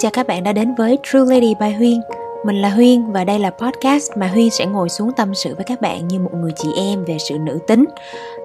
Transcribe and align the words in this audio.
Chào 0.00 0.10
các 0.10 0.26
bạn 0.26 0.44
đã 0.44 0.52
đến 0.52 0.74
với 0.74 0.98
True 1.02 1.20
Lady 1.34 1.54
by 1.60 1.70
Huyên. 1.70 2.00
Mình 2.44 2.56
là 2.56 2.70
Huyên 2.70 3.12
và 3.12 3.24
đây 3.24 3.38
là 3.38 3.50
podcast 3.50 4.12
mà 4.16 4.26
Huyên 4.26 4.50
sẽ 4.50 4.66
ngồi 4.66 4.88
xuống 4.88 5.12
tâm 5.16 5.34
sự 5.34 5.54
với 5.54 5.64
các 5.64 5.80
bạn 5.80 6.08
như 6.08 6.18
một 6.18 6.30
người 6.34 6.52
chị 6.56 6.68
em 6.76 7.04
về 7.04 7.18
sự 7.18 7.38
nữ 7.38 7.58
tính, 7.66 7.84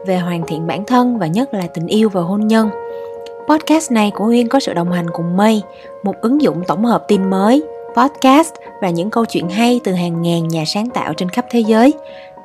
về 0.07 0.17
hoàn 0.17 0.43
thiện 0.47 0.67
bản 0.67 0.85
thân 0.85 1.17
và 1.17 1.27
nhất 1.27 1.53
là 1.53 1.67
tình 1.73 1.87
yêu 1.87 2.09
và 2.09 2.21
hôn 2.21 2.47
nhân. 2.47 2.69
Podcast 3.49 3.91
này 3.91 4.11
của 4.15 4.25
Huyên 4.25 4.47
có 4.47 4.59
sự 4.59 4.73
đồng 4.73 4.91
hành 4.91 5.05
cùng 5.13 5.37
Mây, 5.37 5.61
một 6.03 6.15
ứng 6.21 6.41
dụng 6.41 6.63
tổng 6.67 6.85
hợp 6.85 7.05
tin 7.07 7.29
mới, 7.29 7.63
podcast 7.95 8.53
và 8.81 8.89
những 8.89 9.09
câu 9.09 9.25
chuyện 9.25 9.49
hay 9.49 9.79
từ 9.83 9.93
hàng 9.93 10.21
ngàn 10.21 10.47
nhà 10.47 10.63
sáng 10.67 10.89
tạo 10.89 11.13
trên 11.13 11.29
khắp 11.29 11.45
thế 11.51 11.59
giới. 11.59 11.93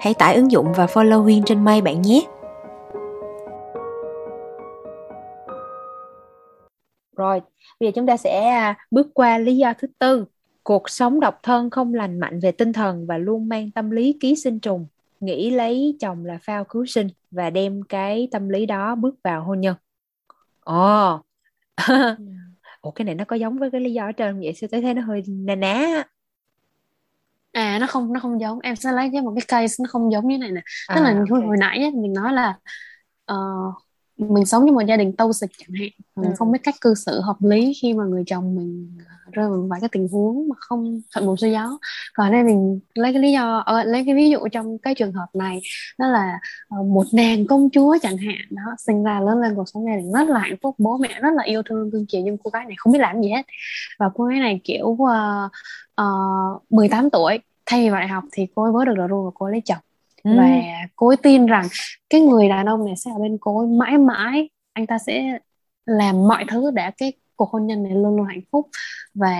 Hãy 0.00 0.14
tải 0.14 0.34
ứng 0.34 0.50
dụng 0.50 0.72
và 0.72 0.86
follow 0.86 1.22
Huyên 1.22 1.42
trên 1.42 1.64
Mây 1.64 1.80
bạn 1.80 2.02
nhé. 2.02 2.22
Rồi, 7.18 7.40
bây 7.80 7.88
giờ 7.88 7.92
chúng 7.94 8.06
ta 8.06 8.16
sẽ 8.16 8.48
à, 8.48 8.76
bước 8.90 9.06
qua 9.14 9.38
lý 9.38 9.56
do 9.56 9.72
thứ 9.78 9.88
tư. 9.98 10.24
Cuộc 10.62 10.90
sống 10.90 11.20
độc 11.20 11.40
thân 11.42 11.70
không 11.70 11.94
lành 11.94 12.20
mạnh 12.20 12.40
về 12.40 12.52
tinh 12.52 12.72
thần 12.72 13.06
và 13.06 13.18
luôn 13.18 13.48
mang 13.48 13.70
tâm 13.70 13.90
lý 13.90 14.16
ký 14.20 14.36
sinh 14.36 14.60
trùng. 14.60 14.86
Nghĩ 15.20 15.50
lấy 15.50 15.96
chồng 16.00 16.24
là 16.24 16.38
phao 16.42 16.64
cứu 16.64 16.86
sinh 16.86 17.08
và 17.30 17.50
đem 17.50 17.82
cái 17.82 18.28
tâm 18.30 18.48
lý 18.48 18.66
đó 18.66 18.94
bước 18.94 19.14
vào 19.24 19.44
hôn 19.44 19.60
nhân. 19.60 19.76
Ồ, 20.60 21.14
oh. 21.14 21.26
Ủa 22.80 22.90
cái 22.90 23.04
này 23.04 23.14
nó 23.14 23.24
có 23.24 23.36
giống 23.36 23.58
với 23.58 23.70
cái 23.70 23.80
lý 23.80 23.92
do 23.92 24.04
ở 24.04 24.12
trên 24.12 24.40
vậy 24.40 24.54
sao 24.54 24.68
tôi 24.72 24.80
thấy 24.82 24.94
nó 24.94 25.02
hơi 25.02 25.22
nà 25.26 25.54
ná 25.54 26.04
à 27.52 27.78
nó 27.80 27.86
không 27.86 28.12
nó 28.12 28.20
không 28.20 28.40
giống 28.40 28.58
em 28.60 28.76
sẽ 28.76 28.92
lấy 28.92 29.10
cái 29.12 29.22
một 29.22 29.34
cái 29.36 29.44
case 29.48 29.74
nó 29.78 29.88
không 29.88 30.12
giống 30.12 30.28
như 30.28 30.38
này 30.38 30.50
nè 30.50 30.60
tức 30.88 30.94
à, 30.94 31.00
là 31.00 31.08
okay. 31.08 31.46
hồi 31.46 31.56
nãy 31.60 31.78
ấy, 31.78 31.90
mình 31.90 32.12
nói 32.12 32.32
là 32.32 32.58
uh, 33.32 33.74
mình 34.18 34.46
sống 34.46 34.66
trong 34.66 34.74
một 34.74 34.82
gia 34.88 34.96
đình 34.96 35.12
toxic 35.16 35.50
chẳng 35.58 35.74
hạn. 35.80 35.88
Mình 36.16 36.30
ừ. 36.30 36.34
không 36.38 36.52
biết 36.52 36.58
cách 36.62 36.74
cư 36.80 36.94
xử 36.94 37.20
hợp 37.20 37.36
lý 37.40 37.72
khi 37.82 37.94
mà 37.94 38.04
người 38.04 38.22
chồng 38.26 38.56
mình 38.56 38.98
rơi 39.32 39.48
vào 39.48 39.66
vài 39.70 39.80
cái 39.80 39.88
tình 39.92 40.08
huống 40.12 40.48
mà 40.48 40.56
không 40.58 41.00
thuận 41.14 41.26
buồm 41.26 41.36
xuôi 41.36 41.50
gió. 41.50 41.78
Còn 42.14 42.32
đây 42.32 42.42
mình 42.42 42.80
lấy 42.94 43.12
cái 43.12 43.22
lý 43.22 43.32
do 43.32 43.64
uh, 43.80 43.86
lấy 43.86 44.02
cái 44.06 44.14
ví 44.14 44.30
dụ 44.30 44.38
trong 44.52 44.78
cái 44.78 44.94
trường 44.94 45.12
hợp 45.12 45.26
này 45.34 45.60
đó 45.98 46.06
là 46.08 46.38
uh, 46.80 46.86
một 46.86 47.04
nàng 47.12 47.46
công 47.46 47.68
chúa 47.70 47.96
chẳng 48.02 48.16
hạn 48.16 48.46
đó 48.50 48.62
sinh 48.78 49.04
ra 49.04 49.20
lớn 49.20 49.40
lên 49.40 49.54
cuộc 49.54 49.68
sống 49.68 49.84
gia 49.86 49.96
đình 49.96 50.12
rất 50.12 50.28
là 50.28 50.38
hạnh 50.40 50.56
phúc 50.62 50.74
bố 50.78 50.98
mẹ 50.98 51.20
rất 51.20 51.30
là 51.36 51.42
yêu 51.42 51.62
thương 51.66 51.90
thương 51.90 52.06
chiều 52.08 52.22
nhưng 52.24 52.36
cô 52.44 52.50
gái 52.50 52.64
này 52.64 52.74
không 52.78 52.92
biết 52.92 52.98
làm 52.98 53.22
gì 53.22 53.28
hết. 53.28 53.46
Và 53.98 54.10
cô 54.14 54.24
gái 54.24 54.40
này 54.40 54.60
kiểu 54.64 54.86
uh, 54.86 55.00
uh, 56.00 56.72
18 56.72 57.10
tuổi 57.10 57.38
thay 57.66 57.80
vì 57.80 57.90
vào 57.90 58.00
đại 58.00 58.08
học 58.08 58.24
thì 58.32 58.46
cô 58.54 58.62
ấy 58.62 58.72
vớ 58.72 58.84
được 58.84 58.94
rồi 58.96 59.24
và 59.24 59.30
cô 59.34 59.46
ấy 59.46 59.52
lấy 59.52 59.60
chồng 59.64 59.78
ừ. 60.22 60.30
và 60.36 60.62
cô 60.96 61.08
ấy 61.08 61.16
tin 61.16 61.46
rằng 61.46 61.68
cái 62.10 62.20
người 62.20 62.48
đàn 62.48 62.66
ông 62.66 62.86
này 62.86 62.96
sẽ 62.96 63.10
ở 63.10 63.18
bên 63.18 63.38
cô 63.40 63.58
ấy 63.58 63.66
mãi 63.66 63.98
mãi. 63.98 64.50
Anh 64.72 64.86
ta 64.86 64.98
sẽ 64.98 65.38
làm 65.86 66.28
mọi 66.28 66.44
thứ 66.48 66.70
để 66.70 66.90
cái 66.98 67.12
cuộc 67.36 67.50
hôn 67.50 67.66
nhân 67.66 67.82
này 67.82 67.92
luôn 67.92 68.16
luôn 68.16 68.26
hạnh 68.26 68.40
phúc. 68.52 68.68
Và 69.14 69.36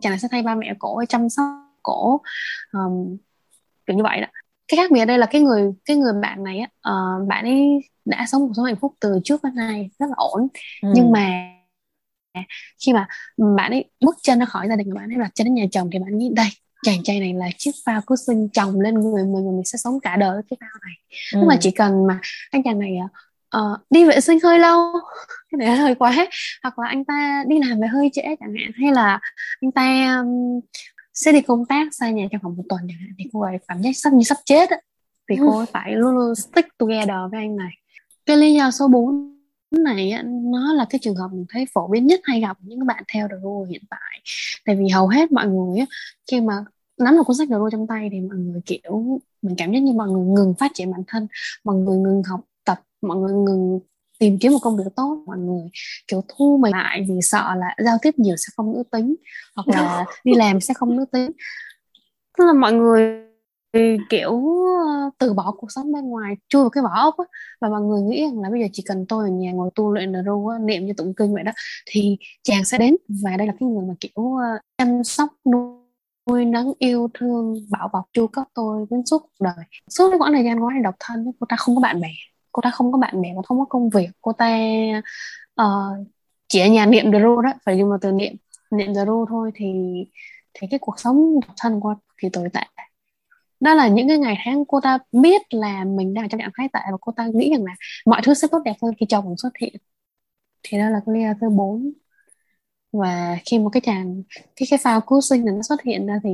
chàng 0.00 0.10
này 0.10 0.18
sẽ 0.18 0.28
thay 0.30 0.42
ba 0.42 0.54
mẹ 0.54 0.74
cổ 0.78 0.96
ấy 0.96 1.06
chăm 1.06 1.28
sóc 1.28 1.44
cổ. 1.82 2.20
Um, 2.72 3.16
kiểu 3.86 3.96
như 3.96 4.02
vậy 4.02 4.20
đó. 4.20 4.26
Cái 4.68 4.76
khác 4.76 4.90
biệt 4.90 5.00
ở 5.00 5.04
đây 5.04 5.18
là 5.18 5.26
cái 5.26 5.40
người 5.40 5.72
cái 5.84 5.96
người 5.96 6.12
bạn 6.22 6.44
này 6.44 6.58
á 6.58 6.90
uh, 6.92 7.28
bạn 7.28 7.44
ấy 7.44 7.80
đã 8.04 8.26
sống 8.26 8.42
cuộc 8.48 8.52
sống 8.56 8.64
hạnh 8.64 8.76
phúc 8.80 8.94
từ 9.00 9.20
trước 9.24 9.44
đến 9.44 9.54
nay 9.54 9.90
rất 9.98 10.06
là 10.06 10.14
ổn. 10.16 10.48
Ừ. 10.82 10.92
nhưng 10.94 11.12
mà 11.12 11.54
khi 12.86 12.92
mà 12.92 13.08
bạn 13.56 13.70
ấy 13.70 13.90
bước 14.00 14.16
chân 14.22 14.38
ra 14.38 14.44
khỏi 14.44 14.68
gia 14.68 14.76
đình 14.76 14.90
của 14.90 14.96
bạn 14.96 15.12
ấy 15.12 15.18
đặt 15.18 15.30
chân 15.34 15.44
đến 15.44 15.54
nhà 15.54 15.64
chồng 15.72 15.90
thì 15.92 15.98
bạn 15.98 16.18
nghĩ 16.18 16.30
đây 16.34 16.48
chàng 16.82 17.02
trai 17.02 17.20
này 17.20 17.34
là 17.34 17.46
chiếc 17.58 17.70
phao 17.84 18.00
cứu 18.06 18.16
sinh 18.16 18.48
chồng 18.48 18.80
lên 18.80 18.94
người 18.94 19.24
mình 19.24 19.46
và 19.46 19.52
mình 19.52 19.64
sẽ 19.64 19.78
sống 19.78 20.00
cả 20.00 20.16
đời 20.16 20.30
với 20.30 20.42
cái 20.50 20.56
phao 20.60 20.80
này 20.86 20.94
ừ. 21.32 21.36
nhưng 21.38 21.46
mà 21.46 21.56
chỉ 21.60 21.70
cần 21.70 22.06
mà 22.06 22.20
anh 22.50 22.62
chàng 22.62 22.78
này 22.78 22.98
uh, 23.56 23.78
đi 23.90 24.04
vệ 24.04 24.20
sinh 24.20 24.38
hơi 24.40 24.58
lâu 24.58 24.92
cái 25.50 25.58
này 25.58 25.76
hơi 25.76 25.94
quá 25.94 26.28
hoặc 26.62 26.78
là 26.78 26.88
anh 26.88 27.04
ta 27.04 27.44
đi 27.46 27.58
làm 27.68 27.80
về 27.80 27.88
hơi 27.88 28.10
trễ 28.12 28.22
chẳng 28.22 28.54
hạn 28.60 28.70
hay 28.74 28.92
là 28.92 29.20
anh 29.60 29.72
ta 29.72 30.16
um, 30.18 30.60
sẽ 31.14 31.32
đi 31.32 31.40
công 31.40 31.66
tác 31.66 31.94
xa 31.94 32.10
nhà 32.10 32.26
trong 32.32 32.40
vòng 32.42 32.56
một 32.56 32.64
tuần 32.68 32.80
chẳng 32.88 32.98
hạn 33.00 33.10
thì 33.18 33.24
cô 33.32 33.40
ấy 33.40 33.58
cảm 33.68 33.82
giác 33.82 33.90
sắp 33.94 34.12
như 34.12 34.24
sắp 34.24 34.38
chết 34.44 34.70
ấy. 34.70 34.82
thì 35.30 35.36
ừ. 35.36 35.42
cô 35.46 35.58
ấy 35.58 35.66
phải 35.72 35.92
luôn 35.92 36.14
luôn 36.14 36.34
stick 36.34 36.78
together 36.78 37.16
với 37.30 37.40
anh 37.40 37.56
này 37.56 37.72
cái 38.26 38.36
lý 38.36 38.54
do 38.54 38.70
số 38.70 38.88
4 38.88 39.37
này 39.70 40.12
nó 40.24 40.72
là 40.72 40.86
cái 40.90 40.98
trường 40.98 41.16
hợp 41.16 41.28
mình 41.32 41.46
thấy 41.48 41.66
phổ 41.74 41.88
biến 41.88 42.06
nhất 42.06 42.20
hay 42.24 42.40
gặp 42.40 42.56
những 42.60 42.86
bạn 42.86 43.02
theo 43.14 43.28
The 43.28 43.36
Rule 43.42 43.70
hiện 43.70 43.82
tại. 43.90 44.22
Tại 44.64 44.76
vì 44.76 44.88
hầu 44.88 45.08
hết 45.08 45.32
mọi 45.32 45.46
người 45.46 45.84
khi 46.30 46.40
mà 46.40 46.54
nắm 46.98 47.14
được 47.14 47.22
cuốn 47.26 47.36
sách 47.36 47.48
Rule 47.48 47.70
trong 47.72 47.86
tay 47.86 48.08
thì 48.12 48.20
mọi 48.20 48.36
người 48.36 48.60
kiểu 48.66 49.20
mình 49.42 49.54
cảm 49.58 49.72
giác 49.72 49.78
như 49.78 49.92
mọi 49.92 50.08
người 50.08 50.26
ngừng 50.26 50.54
phát 50.58 50.70
triển 50.74 50.90
bản 50.90 51.02
thân 51.06 51.26
mọi 51.64 51.76
người 51.76 51.98
ngừng 51.98 52.22
học 52.22 52.40
tập 52.64 52.80
mọi 53.02 53.16
người 53.16 53.34
ngừng 53.34 53.80
tìm 54.18 54.38
kiếm 54.38 54.52
một 54.52 54.58
công 54.62 54.76
việc 54.76 54.84
tốt 54.96 55.22
mọi 55.26 55.38
người 55.38 55.62
kiểu 56.06 56.24
thu 56.28 56.58
mình 56.62 56.72
lại 56.72 57.06
vì 57.08 57.14
sợ 57.22 57.54
là 57.56 57.74
giao 57.84 57.98
tiếp 58.02 58.14
nhiều 58.16 58.36
sẽ 58.36 58.50
không 58.56 58.72
nữ 58.72 58.82
tính 58.90 59.14
hoặc 59.56 59.68
là 59.68 60.04
đi 60.24 60.34
làm 60.36 60.60
sẽ 60.60 60.74
không 60.74 60.96
nữ 60.96 61.04
tính. 61.12 61.30
Tức 62.38 62.44
là 62.44 62.52
mọi 62.52 62.72
người 62.72 63.27
kiểu 64.08 64.42
từ 65.18 65.32
bỏ 65.32 65.54
cuộc 65.58 65.72
sống 65.72 65.92
bên 65.92 66.04
ngoài 66.08 66.34
chui 66.48 66.62
vào 66.62 66.70
cái 66.70 66.82
vỏ 66.82 66.90
ốc 66.94 67.18
á. 67.18 67.24
Và 67.60 67.68
mọi 67.68 67.80
người 67.80 68.02
nghĩ 68.02 68.24
rằng 68.24 68.40
là 68.40 68.50
bây 68.50 68.60
giờ 68.60 68.66
chỉ 68.72 68.82
cần 68.86 69.06
tôi 69.08 69.24
ở 69.24 69.30
nhà 69.30 69.52
ngồi 69.52 69.70
tu 69.74 69.92
luyện 69.92 70.12
là 70.12 70.22
ru 70.22 70.50
niệm 70.60 70.86
như 70.86 70.92
tụng 70.96 71.14
kinh 71.14 71.34
vậy 71.34 71.42
đó 71.42 71.52
thì 71.86 72.16
chàng 72.42 72.64
sẽ 72.64 72.78
đến. 72.78 72.96
Và 73.08 73.36
đây 73.36 73.46
là 73.46 73.52
cái 73.60 73.68
người 73.68 73.86
mà 73.88 73.94
kiểu 74.00 74.36
ờ, 74.36 74.58
chăm 74.78 75.04
sóc 75.04 75.30
nuôi 75.50 76.44
nấng 76.44 76.72
yêu 76.78 77.08
thương 77.14 77.54
bảo 77.70 77.88
bọc 77.92 78.04
chu 78.12 78.26
cấp 78.26 78.46
tôi 78.54 78.86
đến 78.90 79.06
suốt 79.06 79.18
cuộc 79.22 79.44
đời. 79.44 79.64
Suốt 79.90 80.10
cái 80.10 80.18
quãng 80.18 80.32
thời 80.32 80.44
gian 80.44 80.60
cô 80.60 80.66
ấy 80.66 80.82
độc 80.82 80.94
thân 81.00 81.32
cô 81.40 81.46
ta 81.48 81.56
không 81.56 81.74
có 81.74 81.80
bạn 81.80 82.00
bè. 82.00 82.10
Cô 82.52 82.60
ta 82.62 82.70
không 82.70 82.92
có 82.92 82.98
bạn 82.98 83.22
bè 83.22 83.28
và 83.36 83.42
không 83.42 83.58
có 83.58 83.64
công 83.64 83.90
việc. 83.90 84.08
Cô 84.20 84.32
ta 84.32 84.58
uh, 85.62 86.06
chỉ 86.48 86.60
ở 86.60 86.66
nhà 86.66 86.86
niệm 86.86 87.12
the 87.12 87.18
đó 87.18 87.42
phải 87.64 87.78
dùng 87.78 87.88
một 87.88 87.96
từ 88.00 88.12
niệm. 88.12 88.36
Niệm 88.70 88.94
the 88.94 89.04
thôi 89.28 89.50
thì 89.54 89.66
thì 90.54 90.66
cái 90.70 90.78
cuộc 90.78 91.00
sống 91.00 91.40
độc 91.40 91.54
thân 91.60 91.80
của 91.80 91.94
thì 92.22 92.28
tồi 92.32 92.48
tệ 92.52 92.60
đó 93.60 93.74
là 93.74 93.88
những 93.88 94.08
cái 94.08 94.18
ngày 94.18 94.36
tháng 94.44 94.64
cô 94.68 94.80
ta 94.80 94.98
biết 95.12 95.42
là 95.50 95.84
mình 95.84 96.14
đang 96.14 96.28
trong 96.28 96.40
trạng 96.40 96.50
thái 96.58 96.68
tệ 96.72 96.80
và 96.92 96.98
cô 97.00 97.12
ta 97.16 97.26
nghĩ 97.34 97.50
rằng 97.50 97.64
là 97.64 97.74
mọi 98.06 98.20
thứ 98.24 98.34
sẽ 98.34 98.48
tốt 98.50 98.58
đẹp 98.64 98.74
hơn 98.82 98.94
khi 99.00 99.06
chồng 99.08 99.34
xuất 99.38 99.50
hiện. 99.60 99.74
Thì 100.62 100.78
đó 100.78 100.88
là 100.90 101.00
cái 101.06 101.14
lý 101.14 101.22
do 101.22 101.32
thứ 101.40 101.48
bốn. 101.50 101.92
Và 102.92 103.38
khi 103.46 103.58
một 103.58 103.70
cái 103.72 103.80
chàng 103.80 104.22
cái 104.56 104.66
cái 104.70 104.78
phao 104.82 105.00
cứu 105.00 105.20
sinh 105.20 105.44
này 105.44 105.54
nó 105.54 105.62
xuất 105.62 105.82
hiện 105.82 106.06
ra 106.06 106.20
thì 106.24 106.30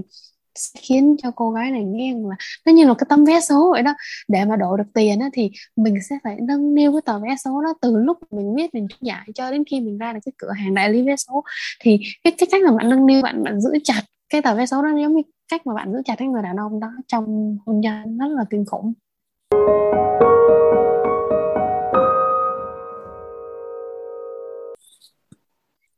sẽ 0.54 0.80
khiến 0.82 1.16
cho 1.22 1.30
cô 1.36 1.50
gái 1.50 1.70
này 1.70 1.84
nghe 1.84 2.14
là 2.14 2.36
nó 2.66 2.72
như 2.72 2.84
là 2.86 2.94
cái 2.98 3.06
tấm 3.08 3.24
vé 3.24 3.40
số 3.40 3.70
vậy 3.72 3.82
đó. 3.82 3.94
Để 4.28 4.44
mà 4.44 4.56
đổ 4.56 4.76
được 4.76 4.84
tiền 4.94 5.20
á, 5.20 5.28
thì 5.32 5.50
mình 5.76 5.94
sẽ 6.10 6.16
phải 6.24 6.36
nâng 6.40 6.74
niu 6.74 6.92
cái 6.92 7.00
tờ 7.06 7.18
vé 7.20 7.36
số 7.44 7.62
đó 7.62 7.74
từ 7.82 7.96
lúc 7.96 8.18
mình 8.30 8.54
biết 8.54 8.74
mình 8.74 8.86
giải 9.00 9.28
cho 9.34 9.50
đến 9.50 9.64
khi 9.70 9.80
mình 9.80 9.98
ra 9.98 10.12
được 10.12 10.20
cái 10.24 10.32
cửa 10.38 10.50
hàng 10.52 10.74
đại 10.74 10.90
lý 10.90 11.02
vé 11.02 11.16
số. 11.16 11.44
Thì 11.80 11.98
cái 12.24 12.32
cái 12.38 12.48
cách 12.52 12.62
mà 12.66 12.72
bạn 12.76 12.88
nâng 12.88 13.06
niu 13.06 13.22
bạn 13.22 13.42
bạn 13.44 13.60
giữ 13.60 13.70
chặt 13.84 14.02
cái 14.28 14.42
tờ 14.42 14.54
vé 14.54 14.66
số 14.66 14.82
đó 14.82 14.88
giống 14.88 15.16
như 15.16 15.22
cách 15.48 15.66
mà 15.66 15.74
bạn 15.74 15.92
giữ 15.92 15.98
chặt 16.04 16.14
cái 16.18 16.28
người 16.28 16.42
đàn 16.42 16.56
ông 16.56 16.80
đó 16.80 16.88
trong 17.06 17.56
hôn 17.66 17.80
nhân 17.80 18.18
rất 18.18 18.28
là 18.28 18.44
kinh 18.50 18.64
khủng 18.64 18.92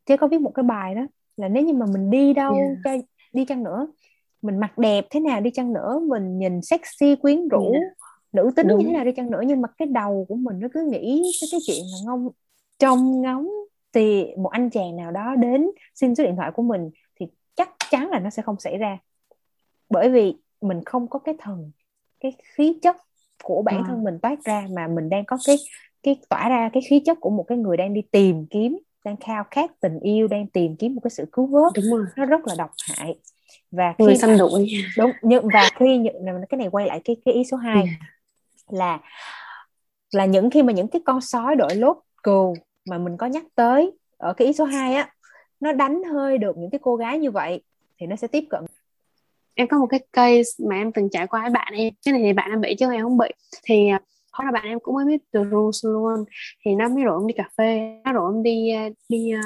chứ 0.06 0.16
có 0.16 0.28
viết 0.28 0.40
một 0.40 0.50
cái 0.54 0.62
bài 0.62 0.94
đó 0.94 1.02
là 1.36 1.48
nếu 1.48 1.64
như 1.64 1.74
mà 1.74 1.86
mình 1.92 2.10
đi 2.10 2.34
đâu 2.34 2.54
yeah. 2.54 2.70
cho 2.84 2.90
đi 3.32 3.44
chăng 3.44 3.64
nữa 3.64 3.86
mình 4.42 4.58
mặc 4.58 4.78
đẹp 4.78 5.06
thế 5.10 5.20
nào 5.20 5.40
đi 5.40 5.50
chăng 5.50 5.72
nữa 5.72 6.00
mình 6.08 6.38
nhìn 6.38 6.62
sexy 6.62 7.16
quyến 7.16 7.48
rũ 7.48 7.72
yeah. 7.72 7.84
nữ 8.32 8.50
tính 8.56 8.68
Đúng. 8.68 8.78
như 8.78 8.84
thế 8.86 8.92
nào 8.92 9.04
đi 9.04 9.12
chăng 9.16 9.30
nữa 9.30 9.40
nhưng 9.46 9.60
mà 9.60 9.68
cái 9.78 9.88
đầu 9.88 10.26
của 10.28 10.34
mình 10.34 10.60
nó 10.60 10.68
cứ 10.74 10.88
nghĩ 10.90 11.32
cái 11.40 11.48
cái 11.52 11.60
chuyện 11.66 11.84
là 11.92 11.98
ngông 12.06 12.28
trong 12.78 13.22
ngóng 13.22 13.48
thì 13.92 14.26
một 14.38 14.48
anh 14.48 14.70
chàng 14.70 14.96
nào 14.96 15.10
đó 15.10 15.34
đến 15.34 15.70
xin 15.94 16.14
số 16.14 16.24
điện 16.24 16.36
thoại 16.36 16.50
của 16.54 16.62
mình 16.62 16.90
thì 17.20 17.26
chắc 17.54 17.70
chắn 17.90 18.10
là 18.10 18.18
nó 18.18 18.30
sẽ 18.30 18.42
không 18.42 18.60
xảy 18.60 18.78
ra 18.78 18.98
bởi 19.90 20.10
vì 20.10 20.34
mình 20.60 20.80
không 20.86 21.08
có 21.08 21.18
cái 21.18 21.34
thần 21.38 21.70
cái 22.20 22.32
khí 22.54 22.78
chất 22.82 22.96
của 23.42 23.62
bản 23.62 23.76
à. 23.76 23.84
thân 23.86 24.04
mình 24.04 24.18
toát 24.22 24.44
ra 24.44 24.66
mà 24.70 24.88
mình 24.88 25.08
đang 25.08 25.24
có 25.24 25.38
cái 25.46 25.56
cái 26.02 26.16
tỏa 26.28 26.48
ra 26.48 26.70
cái 26.72 26.82
khí 26.90 27.02
chất 27.06 27.18
của 27.20 27.30
một 27.30 27.44
cái 27.48 27.58
người 27.58 27.76
đang 27.76 27.94
đi 27.94 28.02
tìm 28.10 28.46
kiếm 28.50 28.78
đang 29.04 29.16
khao 29.16 29.44
khát 29.50 29.80
tình 29.80 30.00
yêu 30.00 30.28
đang 30.28 30.46
tìm 30.46 30.76
kiếm 30.76 30.94
một 30.94 31.00
cái 31.04 31.10
sự 31.10 31.24
cứu 31.32 31.46
vớt 31.46 31.72
đúng 31.74 31.84
rồi. 31.84 32.06
nó 32.16 32.26
rất 32.26 32.46
là 32.46 32.54
độc 32.58 32.70
hại 32.88 33.16
và 33.70 33.94
khi 33.98 34.04
người 34.04 34.16
xăm 34.16 34.38
đuổi 34.38 34.72
đúng 34.98 35.10
nhưng 35.22 35.48
và 35.52 35.70
khi 35.76 35.98
những 35.98 36.44
cái 36.48 36.58
này 36.58 36.68
quay 36.70 36.86
lại 36.86 37.00
cái 37.04 37.16
cái 37.24 37.34
ý 37.34 37.44
số 37.44 37.56
2 37.56 37.74
yeah. 37.74 37.88
là 38.70 39.00
là 40.12 40.24
những 40.24 40.50
khi 40.50 40.62
mà 40.62 40.72
những 40.72 40.88
cái 40.88 41.02
con 41.04 41.20
sói 41.20 41.56
đội 41.56 41.74
lốt 41.74 41.96
cừu 42.22 42.54
mà 42.90 42.98
mình 42.98 43.16
có 43.16 43.26
nhắc 43.26 43.44
tới 43.54 43.92
ở 44.16 44.32
cái 44.32 44.46
ý 44.46 44.52
số 44.52 44.64
2 44.64 44.94
á 44.94 45.14
nó 45.60 45.72
đánh 45.72 46.02
hơi 46.04 46.38
được 46.38 46.56
những 46.58 46.70
cái 46.70 46.78
cô 46.82 46.96
gái 46.96 47.18
như 47.18 47.30
vậy 47.30 47.62
thì 47.98 48.06
nó 48.06 48.16
sẽ 48.16 48.28
tiếp 48.28 48.44
cận 48.50 48.64
em 49.56 49.68
có 49.68 49.78
một 49.78 49.86
cái 49.86 50.00
case 50.12 50.64
mà 50.68 50.76
em 50.76 50.92
từng 50.92 51.08
trải 51.12 51.26
qua 51.26 51.40
với 51.42 51.50
bạn 51.50 51.72
em 51.76 51.94
cái 52.04 52.12
này 52.12 52.22
thì 52.22 52.32
bạn 52.32 52.50
em 52.50 52.60
bị 52.60 52.74
chứ 52.78 52.92
em 52.92 53.02
không 53.02 53.18
bị. 53.18 53.28
Thì 53.64 53.88
à, 53.88 54.00
hôm 54.32 54.46
là 54.46 54.52
bạn 54.52 54.64
em 54.64 54.78
cũng 54.80 54.94
mới 54.94 55.04
biết 55.04 55.22
the 55.34 55.40
rules 55.50 55.84
luôn. 55.84 56.24
Thì 56.64 56.74
nó 56.74 56.88
mới 56.88 57.04
rủ 57.04 57.12
em 57.12 57.26
đi 57.26 57.34
cà 57.36 57.48
phê 57.58 58.00
nó 58.04 58.12
rủ 58.12 58.26
em 58.26 58.42
đi 58.42 58.70
à, 58.70 58.88
đi 59.08 59.32
à, 59.32 59.42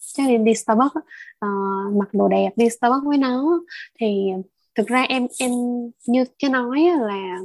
chắc 0.00 0.28
đi, 0.28 0.38
đi 0.38 0.54
Starbucks 0.54 0.96
uh, 0.96 1.96
mặc 1.96 2.08
đồ 2.12 2.28
đẹp 2.28 2.50
đi 2.56 2.68
Starbucks 2.70 3.06
với 3.06 3.18
nó. 3.18 3.60
Thì 4.00 4.26
thực 4.74 4.86
ra 4.86 5.02
em 5.02 5.26
em 5.38 5.50
như 6.06 6.24
cái 6.38 6.50
nói 6.50 6.80
là 7.00 7.38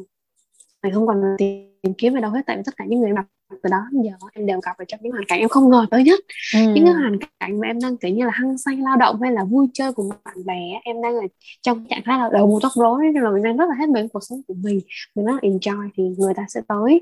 mình 0.83 0.93
không 0.93 1.07
còn 1.07 1.21
tìm 1.37 1.93
kiếm 1.97 2.13
ở 2.13 2.19
đâu 2.21 2.31
hết 2.31 2.41
tại 2.45 2.57
vì 2.57 2.63
tất 2.65 2.77
cả 2.77 2.85
những 2.85 2.99
người 2.99 3.13
mặc 3.13 3.25
từ 3.49 3.69
đó 3.69 3.77
đến 3.91 4.01
giờ 4.01 4.11
em 4.33 4.45
đều 4.45 4.59
gặp 4.59 4.77
ở 4.77 4.85
trong 4.87 4.99
những 5.03 5.11
hoàn 5.11 5.25
cảnh 5.27 5.39
em 5.39 5.49
không 5.49 5.69
ngờ 5.69 5.85
tới 5.91 6.03
nhất. 6.03 6.19
Ừ. 6.55 6.59
những 6.73 6.85
cái 6.85 6.93
hoàn 6.93 7.17
cảnh 7.39 7.59
mà 7.59 7.67
em 7.67 7.79
đang 7.81 7.97
kiểu 7.97 8.11
như 8.11 8.25
là 8.25 8.31
hăng 8.33 8.57
say 8.57 8.75
lao 8.75 8.97
động 8.97 9.21
hay 9.21 9.31
là 9.31 9.43
vui 9.43 9.67
chơi 9.73 9.93
cùng 9.93 10.09
bạn 10.25 10.45
bè 10.45 10.79
em 10.83 11.01
đang 11.01 11.15
ở 11.15 11.27
trong 11.61 11.85
trạng 11.89 12.01
thái 12.05 12.19
là 12.19 12.29
đầu 12.33 12.47
bù 12.47 12.59
tóc 12.61 12.71
rối 12.75 13.03
nên 13.13 13.23
là 13.23 13.31
mình 13.31 13.43
đang 13.43 13.57
rất 13.57 13.65
là 13.69 13.75
hết 13.79 13.89
mình 13.89 14.07
cuộc 14.09 14.23
sống 14.29 14.41
của 14.47 14.53
mình. 14.53 14.79
Mình 15.15 15.25
rất 15.25 15.33
là 15.33 15.49
enjoy 15.49 15.89
thì 15.97 16.03
người 16.17 16.33
ta 16.33 16.45
sẽ 16.49 16.61
tới. 16.67 17.01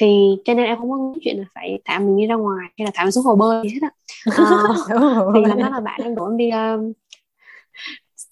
Thì 0.00 0.36
cho 0.44 0.54
nên 0.54 0.66
em 0.66 0.78
không 0.78 0.90
có 0.90 1.14
chuyện 1.22 1.38
là 1.38 1.44
phải 1.54 1.80
thả 1.84 1.98
mình 1.98 2.16
đi 2.16 2.26
ra 2.26 2.34
ngoài 2.34 2.68
hay 2.78 2.84
là 2.84 2.90
thả 2.94 3.04
mình 3.04 3.12
xuống 3.12 3.24
hồ 3.24 3.36
bơi 3.36 3.62
gì 3.62 3.70
hết 3.70 3.80
á. 3.82 3.90
À, 4.88 4.98
thì 5.34 5.40
lần 5.48 5.58
đó 5.58 5.68
là 5.70 5.80
bạn 5.80 6.00
em 6.02 6.14
đuổi 6.14 6.30
em 6.30 6.36
đi 6.36 6.48
uh, 6.48 6.96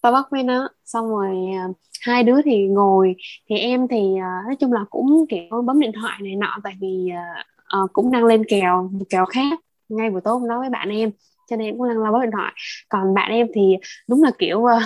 Starbucks 0.02 0.31
với 0.31 0.43
nó. 0.43 0.69
Xong 0.85 1.08
rồi 1.08 1.37
uh, 1.70 1.76
hai 2.00 2.23
đứa 2.23 2.43
thì 2.44 2.67
ngồi. 2.67 3.17
Thì 3.49 3.58
em 3.58 3.88
thì 3.88 4.00
uh, 4.00 4.47
nói 4.47 4.56
chung 4.61 4.73
là 4.73 4.85
cũng 4.91 5.25
kiểu 5.29 5.62
bấm 5.64 5.81
điện 5.81 5.93
thoại 6.00 6.19
này 6.23 6.37
nọ 6.37 6.58
tại 6.64 6.75
vì 6.81 7.11
uh, 7.12 7.82
uh, 7.85 7.93
cũng 7.93 8.12
đang 8.12 8.25
lên 8.25 8.44
kèo 8.49 8.88
một 8.93 9.05
kèo 9.11 9.25
khác 9.25 9.61
ngay 9.88 10.11
buổi 10.11 10.20
tối 10.20 10.38
hôm 10.38 10.49
đó 10.49 10.61
với 10.61 10.70
bạn 10.70 10.88
em 10.88 11.11
cho 11.50 11.56
nên 11.56 11.67
em 11.67 11.79
cũng 11.79 11.88
đang 11.88 11.99
lo 11.99 12.12
bấm 12.12 12.20
điện 12.20 12.31
thoại. 12.32 12.52
Còn 12.88 13.14
bạn 13.14 13.31
em 13.31 13.47
thì 13.55 13.76
đúng 14.08 14.23
là 14.23 14.31
kiểu 14.38 14.58
uh, 14.58 14.82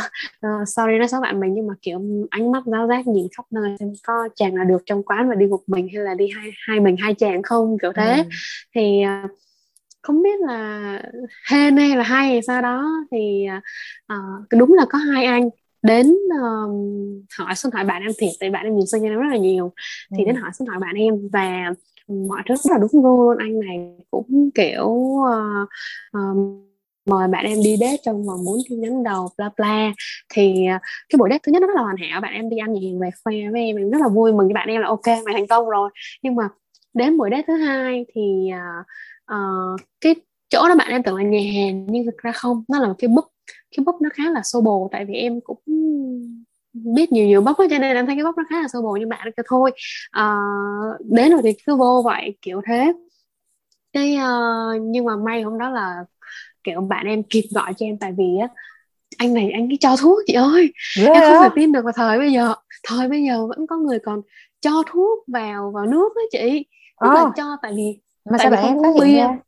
uh, 0.46 0.68
sorry 0.68 0.98
nói 0.98 1.08
xấu 1.08 1.20
bạn 1.20 1.40
mình 1.40 1.54
nhưng 1.54 1.66
mà 1.66 1.74
kiểu 1.82 2.00
ánh 2.30 2.52
mắt 2.52 2.62
giáo 2.66 2.88
giác 2.88 3.06
nhìn 3.06 3.26
khắp 3.36 3.44
nơi 3.50 3.76
xem 3.80 3.92
có 4.06 4.28
chàng 4.36 4.54
nào 4.54 4.64
được 4.64 4.82
trong 4.86 5.02
quán 5.02 5.28
và 5.28 5.34
đi 5.34 5.46
một 5.46 5.60
mình 5.66 5.88
hay 5.94 6.04
là 6.04 6.14
đi 6.14 6.28
hai 6.36 6.50
hai 6.68 6.80
mình 6.80 6.96
hai 6.96 7.14
chàng 7.14 7.42
không 7.42 7.76
kiểu 7.82 7.92
thế. 7.96 8.16
Ừ. 8.16 8.22
thì 8.74 9.02
uh, 9.24 9.30
không 10.04 10.22
biết 10.22 10.40
là 10.40 11.02
hên 11.50 11.76
hay 11.76 11.96
là 11.96 12.02
hay 12.02 12.28
hay 12.28 12.42
sao 12.42 12.62
đó. 12.62 12.84
Thì 13.10 13.46
uh, 14.12 14.48
đúng 14.58 14.72
là 14.74 14.86
có 14.90 14.98
hai 14.98 15.24
anh. 15.24 15.48
Đến 15.82 16.14
uh, 16.40 16.70
hỏi 17.38 17.54
xin 17.54 17.72
hỏi 17.72 17.84
bạn 17.84 18.02
em 18.02 18.10
thiệt 18.18 18.30
tại 18.40 18.50
bạn 18.50 18.64
em 18.64 18.76
nhìn 18.76 18.86
xung 18.86 19.02
em 19.02 19.14
rất 19.14 19.28
là 19.30 19.36
nhiều. 19.36 19.72
Thì 20.16 20.24
ừ. 20.24 20.26
đến 20.26 20.36
hỏi 20.36 20.50
xin 20.58 20.66
hỏi 20.66 20.78
bạn 20.80 20.94
em 20.94 21.14
và 21.32 21.72
mọi 22.28 22.42
thứ 22.48 22.54
rất 22.54 22.72
là 22.72 22.78
đúng 22.78 23.04
luôn. 23.04 23.36
Anh 23.38 23.60
này 23.60 23.78
cũng 24.10 24.50
kiểu 24.54 24.86
uh, 24.86 25.68
uh, 26.18 26.36
mời 27.06 27.28
bạn 27.28 27.44
em 27.44 27.58
đi 27.64 27.76
date 27.76 27.96
trong 28.04 28.26
vòng 28.26 28.44
4 28.44 28.58
tin 28.70 28.80
nhắn 28.80 29.02
đầu 29.02 29.28
bla 29.38 29.50
bla. 29.56 29.92
Thì 30.34 30.66
uh, 30.76 30.80
cái 31.08 31.16
buổi 31.18 31.28
date 31.30 31.40
thứ 31.42 31.52
nhất 31.52 31.62
nó 31.62 31.66
rất 31.66 31.76
là 31.76 31.82
hoàn 31.82 31.96
hảo. 31.96 32.20
Bạn 32.20 32.32
em 32.32 32.50
đi 32.50 32.56
ăn 32.56 32.72
nhà 32.72 32.80
hàng 32.82 32.98
về 32.98 33.10
khoe 33.24 33.34
với 33.52 33.60
em 33.60 33.76
em 33.76 33.90
rất 33.90 34.00
là 34.00 34.08
vui. 34.08 34.32
Mừng 34.32 34.46
với 34.46 34.54
bạn 34.54 34.68
em 34.68 34.80
là 34.80 34.88
ok 34.88 35.06
mày 35.06 35.34
thành 35.34 35.46
công 35.46 35.68
rồi. 35.70 35.90
Nhưng 36.22 36.34
mà 36.34 36.48
đến 36.94 37.16
buổi 37.16 37.30
date 37.32 37.44
thứ 37.46 37.56
hai 37.56 38.06
thì 38.14 38.50
uh, 38.52 38.86
uh, 39.32 39.80
cái 40.00 40.14
chỗ 40.48 40.68
đó 40.68 40.74
bạn 40.74 40.90
em 40.90 41.02
tưởng 41.02 41.16
là 41.16 41.22
nhà 41.22 41.40
hàng 41.54 41.86
nhưng 41.88 42.06
thực 42.06 42.18
ra 42.18 42.32
không 42.32 42.64
nó 42.68 42.80
là 42.80 42.88
một 42.88 42.94
cái 42.98 43.08
book. 43.08 43.30
Cái 43.76 43.84
book 43.84 44.02
nó 44.02 44.08
khá 44.12 44.30
là 44.30 44.42
xô 44.42 44.60
bồ 44.60 44.88
tại 44.92 45.04
vì 45.04 45.14
em 45.14 45.40
cũng 45.40 45.58
biết 46.72 47.12
nhiều 47.12 47.26
nhiều 47.26 47.40
bốc 47.40 47.56
cho 47.58 47.78
nên 47.78 47.96
em 47.96 48.06
thấy 48.06 48.16
cái 48.16 48.24
bốc 48.24 48.36
nó 48.36 48.44
khá 48.50 48.60
là 48.60 48.68
sơ 48.68 48.82
bộ 48.82 48.96
nhưng 49.00 49.08
bạn 49.08 49.28
kêu 49.36 49.44
thôi. 49.48 49.70
Uh, 50.20 51.00
đến 51.00 51.32
rồi 51.32 51.40
thì 51.44 51.50
cứ 51.66 51.76
vô 51.76 52.02
vậy 52.04 52.36
kiểu 52.42 52.60
thế. 52.66 52.92
Cái 53.92 54.16
uh, 54.16 54.82
nhưng 54.82 55.04
mà 55.04 55.16
may 55.16 55.42
hôm 55.42 55.58
đó 55.58 55.70
là 55.70 56.04
kiểu 56.64 56.80
bạn 56.80 57.06
em 57.06 57.22
kịp 57.22 57.44
gọi 57.54 57.74
cho 57.74 57.86
em 57.86 57.98
tại 57.98 58.12
vì 58.18 58.38
á 58.40 58.48
anh 59.18 59.34
này 59.34 59.50
anh 59.50 59.68
cái 59.68 59.78
cho 59.80 59.96
thuốc 60.00 60.18
chị 60.26 60.32
ơi. 60.32 60.72
Yeah. 60.98 61.12
em 61.14 61.22
không 61.22 61.42
thể 61.42 61.48
tin 61.54 61.72
được 61.72 61.84
vào 61.84 61.92
thời 61.96 62.18
bây 62.18 62.32
giờ 62.32 62.54
thời 62.82 63.08
bây 63.08 63.24
giờ 63.24 63.46
vẫn 63.46 63.66
có 63.66 63.76
người 63.76 63.98
còn 63.98 64.20
cho 64.60 64.82
thuốc 64.86 65.24
vào 65.26 65.72
vào 65.74 65.86
nước 65.86 66.08
đó 66.14 66.22
chị. 66.32 66.66
Oh. 67.06 67.14
là 67.14 67.30
cho 67.36 67.56
tại 67.62 67.72
vì 67.76 67.98
mà 68.24 68.38
tại 68.38 68.38
sao 68.38 68.50
bạn 68.50 68.64
em 68.64 68.76
phát 68.82 69.04
hiện 69.04 69.16
ra? 69.16 69.38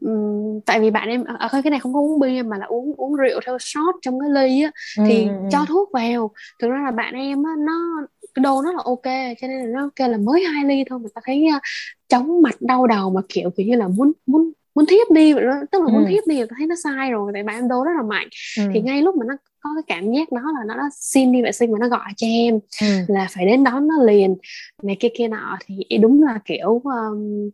Um, 0.00 0.60
tại 0.66 0.80
vì 0.80 0.90
bạn 0.90 1.08
em 1.08 1.24
ở 1.24 1.36
à, 1.38 1.60
cái 1.64 1.70
này 1.70 1.80
không 1.80 1.94
có 1.94 2.00
uống 2.00 2.20
bia 2.20 2.42
mà 2.42 2.58
là 2.58 2.66
uống 2.66 2.94
uống 2.96 3.14
rượu 3.14 3.40
theo 3.46 3.58
shot 3.60 3.94
trong 4.02 4.20
cái 4.20 4.30
ly 4.30 4.62
á 4.62 4.70
thì 5.08 5.24
ừ, 5.24 5.32
cho 5.50 5.64
thuốc 5.68 5.88
vào. 5.92 6.30
Thực 6.60 6.68
ra 6.68 6.82
là 6.84 6.90
bạn 6.90 7.14
em 7.14 7.42
á 7.44 7.50
nó 7.58 8.06
cái 8.34 8.42
đồ 8.42 8.62
nó 8.62 8.72
là 8.72 8.82
ok 8.84 9.36
cho 9.40 9.48
nên 9.48 9.58
là 9.58 9.66
nó 9.80 9.90
kêu 9.96 10.08
là 10.08 10.18
mới 10.18 10.44
hai 10.44 10.64
ly 10.64 10.84
thôi 10.90 10.98
mà 10.98 11.08
ta 11.14 11.20
thấy 11.24 11.48
uh, 11.56 11.62
chóng 12.08 12.42
mặt 12.42 12.54
đau 12.60 12.86
đầu 12.86 13.10
mà 13.10 13.20
kiểu 13.28 13.50
kiểu 13.56 13.66
như 13.66 13.76
là 13.76 13.88
muốn 13.88 14.12
muốn 14.26 14.52
muốn 14.74 14.86
thiếp 14.86 15.10
đi 15.10 15.32
đó 15.32 15.54
tức 15.72 15.82
là 15.82 15.88
muốn 15.92 16.04
ừ. 16.04 16.08
thiếp 16.08 16.26
đi 16.26 16.40
ta 16.40 16.54
thấy 16.58 16.66
nó 16.66 16.74
sai 16.84 17.10
rồi 17.10 17.30
tại 17.34 17.42
bạn 17.42 17.56
em 17.56 17.68
đô 17.68 17.84
rất 17.84 17.90
là 17.96 18.02
mạnh 18.02 18.28
ừ. 18.58 18.62
thì 18.74 18.80
ngay 18.80 19.02
lúc 19.02 19.16
mà 19.16 19.24
nó 19.28 19.34
có 19.60 19.70
cái 19.74 19.82
cảm 19.86 20.12
giác 20.12 20.32
đó 20.32 20.40
là 20.40 20.60
nó 20.66 20.76
đã 20.76 20.88
xin 20.92 21.32
đi 21.32 21.42
vệ 21.42 21.52
sinh 21.52 21.72
và 21.72 21.78
nó 21.80 21.88
gọi 21.88 22.08
cho 22.16 22.26
em 22.26 22.58
ừ. 22.80 22.86
là 23.08 23.28
phải 23.30 23.46
đến 23.46 23.64
đón 23.64 23.88
nó 23.88 24.02
liền 24.04 24.36
này 24.82 24.96
kia 25.00 25.08
kia 25.18 25.28
nọ 25.28 25.58
thì 25.66 25.98
đúng 25.98 26.22
là 26.22 26.40
kiểu 26.44 26.82
um, 26.84 27.50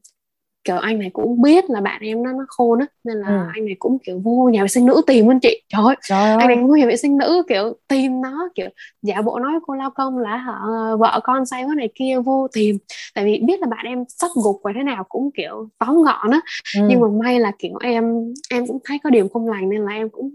kiểu 0.68 0.76
anh 0.76 0.98
này 0.98 1.10
cũng 1.12 1.42
biết 1.42 1.70
là 1.70 1.80
bạn 1.80 2.00
em 2.02 2.22
nó 2.22 2.32
nó 2.32 2.44
khôn 2.48 2.78
á 2.78 2.86
nên 3.04 3.16
là 3.16 3.28
ừ. 3.28 3.38
anh 3.54 3.64
này 3.64 3.76
cũng 3.78 3.98
kiểu 3.98 4.20
vô 4.24 4.48
nhà 4.52 4.62
vệ 4.62 4.68
sinh 4.68 4.86
nữ 4.86 5.02
tìm 5.06 5.28
luôn 5.28 5.40
chị 5.40 5.62
trời 5.68 5.82
ơi 5.84 5.96
trời 6.02 6.36
anh 6.36 6.48
này 6.48 6.56
vô 6.56 6.76
nhà 6.76 6.86
vệ 6.86 6.96
sinh 6.96 7.18
nữ 7.18 7.42
kiểu 7.48 7.76
tìm 7.88 8.20
nó 8.20 8.48
kiểu 8.54 8.68
giả 9.02 9.22
bộ 9.22 9.38
nói 9.38 9.52
cô 9.66 9.74
lao 9.74 9.90
công 9.90 10.18
là 10.18 10.36
hả 10.36 10.58
vợ 10.98 11.20
con 11.24 11.46
say 11.46 11.64
quá 11.64 11.74
này 11.74 11.88
kia 11.94 12.18
vô 12.24 12.48
tìm 12.52 12.78
tại 13.14 13.24
vì 13.24 13.40
biết 13.46 13.60
là 13.60 13.66
bạn 13.66 13.86
em 13.86 14.04
sắp 14.08 14.30
gục 14.34 14.60
và 14.64 14.72
thế 14.74 14.82
nào 14.82 15.04
cũng 15.08 15.30
kiểu 15.36 15.68
tóm 15.78 16.02
gọn 16.02 16.30
á 16.30 16.40
ừ. 16.76 16.86
nhưng 16.88 17.00
mà 17.00 17.08
may 17.24 17.40
là 17.40 17.52
kiểu 17.58 17.72
em 17.80 18.32
em 18.50 18.66
cũng 18.66 18.78
thấy 18.84 18.98
có 19.04 19.10
điểm 19.10 19.28
không 19.28 19.48
lành 19.48 19.68
nên 19.68 19.80
là 19.80 19.92
em 19.92 20.08
cũng 20.10 20.30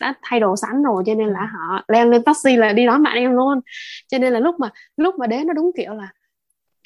đã 0.00 0.14
thay 0.22 0.40
đồ 0.40 0.56
sẵn 0.56 0.82
rồi 0.82 1.02
cho 1.06 1.14
nên 1.14 1.28
là 1.28 1.40
ừ. 1.40 1.46
họ 1.52 1.84
leo 1.88 2.10
lên 2.10 2.22
taxi 2.22 2.56
là 2.56 2.72
đi 2.72 2.86
đón 2.86 3.02
bạn 3.02 3.16
em 3.16 3.32
luôn 3.32 3.60
cho 4.08 4.18
nên 4.18 4.32
là 4.32 4.40
lúc 4.40 4.60
mà 4.60 4.70
lúc 4.96 5.14
mà 5.18 5.26
đến 5.26 5.46
nó 5.46 5.52
đúng 5.52 5.70
kiểu 5.76 5.94
là 5.94 6.08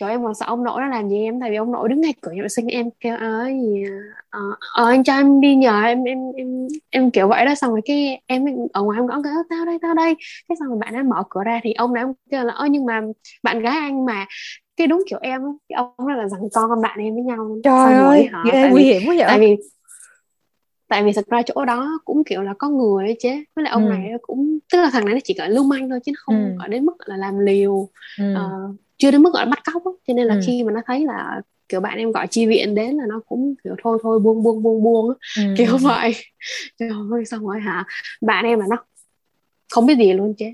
trời 0.01 0.11
em 0.11 0.23
còn 0.23 0.35
sợ 0.35 0.47
ông 0.47 0.65
nội 0.65 0.81
nó 0.81 0.87
làm 0.87 1.09
gì 1.09 1.23
em? 1.23 1.41
Tại 1.41 1.51
vì 1.51 1.57
ông 1.57 1.73
nội 1.73 1.89
đứng 1.89 2.01
ngay 2.01 2.15
cửa 2.21 2.33
nhà 2.33 2.43
vệ 2.43 2.49
sinh 2.49 2.67
em 2.67 2.87
kêu 3.01 3.17
ờ 3.17 3.47
gì 3.47 3.85
ờ, 4.31 4.41
ờ 4.73 4.85
anh 4.85 5.05
cho 5.05 5.15
em 5.15 5.41
đi 5.41 5.55
nhờ 5.55 5.83
em 5.83 6.05
em 6.05 6.19
em 6.37 6.67
em 6.91 7.11
kiểu 7.11 7.29
vậy 7.29 7.45
đó. 7.45 7.55
Xong 7.55 7.71
rồi 7.71 7.81
cái 7.85 8.21
em 8.27 8.45
ở 8.73 8.83
ngoài 8.83 8.99
em 8.99 9.07
gõ 9.07 9.21
kêu 9.25 9.33
tao 9.51 9.65
đây 9.65 9.79
tao 9.83 9.95
đây. 9.95 10.15
Cái 10.49 10.57
xong 10.61 10.69
rồi 10.69 10.79
bạn 10.79 10.95
ấy 10.95 11.03
mở 11.03 11.23
cửa 11.31 11.41
ra 11.45 11.61
thì 11.63 11.73
ông 11.73 11.95
đã 11.95 12.07
kêu 12.31 12.45
là 12.45 12.55
ơ 12.55 12.67
nhưng 12.67 12.87
mà 12.87 13.01
bạn 13.43 13.61
gái 13.61 13.77
anh 13.77 14.05
mà 14.05 14.27
cái 14.77 14.87
đúng 14.87 15.03
kiểu 15.11 15.19
em 15.23 15.41
cái 15.69 15.77
ông 15.77 16.09
đó 16.09 16.15
là 16.15 16.29
rằng 16.29 16.41
con 16.53 16.69
con 16.69 16.83
bạn 16.83 16.99
em 16.99 17.15
với 17.15 17.23
nhau. 17.23 17.57
Trời 17.65 17.95
xong 17.95 18.09
ơi 18.09 18.27
họ, 18.33 18.45
ghê 18.53 18.69
nguy 18.71 18.85
hiểm 18.85 19.03
quá 19.07 19.15
vậy. 19.19 19.27
tại 19.29 19.41
vì 19.41 19.57
tại 20.89 21.05
vì 21.05 21.13
thật 21.13 21.27
ra 21.29 21.43
chỗ 21.43 21.65
đó 21.65 22.01
cũng 22.05 22.25
kiểu 22.25 22.43
là 22.43 22.55
có 22.59 22.69
người 22.69 23.05
ấy 23.05 23.17
chứ. 23.21 23.31
Với 23.57 23.63
lại 23.63 23.73
ông 23.73 23.85
ừ. 23.85 23.89
này 23.89 24.13
cũng 24.23 24.59
tức 24.73 24.81
là 24.81 24.91
thằng 24.93 25.05
này 25.05 25.15
nó 25.15 25.21
chỉ 25.25 25.35
gọi 25.39 25.51
lưu 25.51 25.65
manh 25.65 25.89
thôi 25.89 26.01
chứ 26.05 26.13
nó 26.13 26.21
không 26.23 26.45
ừ. 26.45 26.59
gọi 26.59 26.69
đến 26.69 26.85
mức 26.85 26.95
là 27.07 27.17
làm 27.17 27.39
liều. 27.39 27.89
Ừ. 28.19 28.35
uh, 28.35 28.77
chưa 29.01 29.11
đến 29.11 29.23
mức 29.23 29.31
gọi 29.33 29.47
là 29.47 29.51
bắt 29.51 29.63
cóc 29.73 29.85
đó. 29.85 29.93
cho 30.09 30.15
nên 30.15 30.27
là 30.27 30.35
ừ. 30.35 30.41
khi 30.47 30.65
mà 30.65 30.73
nó 30.73 30.81
thấy 30.87 31.05
là 31.05 31.41
kiểu 31.69 31.81
bạn 31.81 31.99
em 31.99 32.13
gọi 32.13 32.27
chi 32.27 32.47
viện 32.47 32.75
đến 32.75 32.97
là 32.97 33.05
nó 33.09 33.21
cũng 33.29 33.55
kiểu 33.65 33.75
thôi 33.83 33.99
thôi 34.03 34.19
buông 34.19 34.43
buông 34.43 34.63
buông 34.63 34.83
buông 34.83 35.09
ừ. 35.37 35.43
kiểu 35.57 35.77
vậy. 35.77 36.15
Trời 36.79 36.91
ơi 37.13 37.25
xong 37.25 37.47
rồi 37.47 37.61
hả? 37.61 37.85
Bạn 38.21 38.45
em 38.45 38.59
là 38.59 38.67
nó 38.71 38.77
không 39.71 39.87
biết 39.87 39.99
gì 39.99 40.13
luôn 40.13 40.35
chứ. 40.39 40.47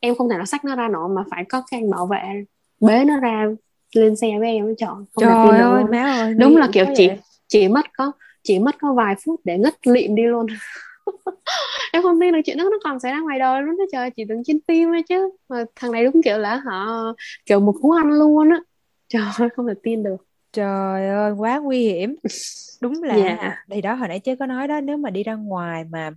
Em 0.00 0.14
không 0.14 0.30
thể 0.30 0.36
nào 0.36 0.46
xách 0.46 0.64
nó 0.64 0.76
ra 0.76 0.88
nọ 0.88 1.08
mà 1.08 1.24
phải 1.30 1.44
có 1.48 1.62
cái 1.70 1.80
anh 1.80 1.90
bảo 1.90 2.06
vệ 2.06 2.44
bế 2.80 3.04
nó 3.04 3.20
ra 3.20 3.46
lên 3.94 4.16
xe 4.16 4.28
với 4.38 4.48
em 4.48 4.76
chọn 4.76 5.04
không 5.14 5.22
trời 5.22 5.60
ơi 5.60 5.84
má 5.90 6.02
ơi 6.02 6.34
đúng 6.34 6.56
là 6.56 6.68
kiểu 6.72 6.86
chị 6.96 7.10
chỉ 7.48 7.68
mất 7.68 7.86
có 7.96 8.12
chỉ 8.42 8.58
mất 8.58 8.76
có 8.80 8.92
vài 8.92 9.14
phút 9.24 9.40
để 9.44 9.58
ngất 9.58 9.86
lịm 9.86 10.14
đi 10.14 10.22
luôn 10.22 10.46
em 11.92 12.02
không 12.02 12.20
tin 12.20 12.32
được 12.32 12.40
chuyện 12.44 12.56
đó 12.56 12.64
nó 12.64 12.78
còn 12.84 13.00
xảy 13.00 13.12
ra 13.12 13.20
ngoài 13.20 13.38
đời 13.38 13.62
luôn 13.62 13.78
đó 13.78 13.84
trời 13.92 14.10
chỉ 14.10 14.24
từng 14.28 14.42
trên 14.44 14.58
phim 14.68 14.88
thôi 14.88 15.02
chứ 15.08 15.30
mà 15.48 15.64
thằng 15.76 15.92
này 15.92 16.04
đúng 16.04 16.22
kiểu 16.24 16.38
là 16.38 16.62
họ 16.64 17.14
kiểu 17.46 17.60
một 17.60 17.74
cú 17.82 17.90
ăn 17.90 18.12
luôn 18.12 18.50
á 18.50 18.60
trời 19.08 19.22
ơi 19.38 19.48
không 19.56 19.66
thể 19.66 19.74
tin 19.82 20.02
được 20.02 20.26
trời 20.52 21.08
ơi 21.08 21.32
quá 21.32 21.58
nguy 21.58 21.82
hiểm 21.82 22.16
đúng 22.82 23.02
là 23.02 23.14
yeah. 23.14 23.38
Dạ. 23.42 23.64
thì 23.70 23.80
đó 23.80 23.94
hồi 23.94 24.08
nãy 24.08 24.20
chế 24.20 24.36
có 24.36 24.46
nói 24.46 24.68
đó 24.68 24.80
nếu 24.80 24.96
mà 24.96 25.10
đi 25.10 25.22
ra 25.22 25.34
ngoài 25.34 25.84
mà 25.84 26.10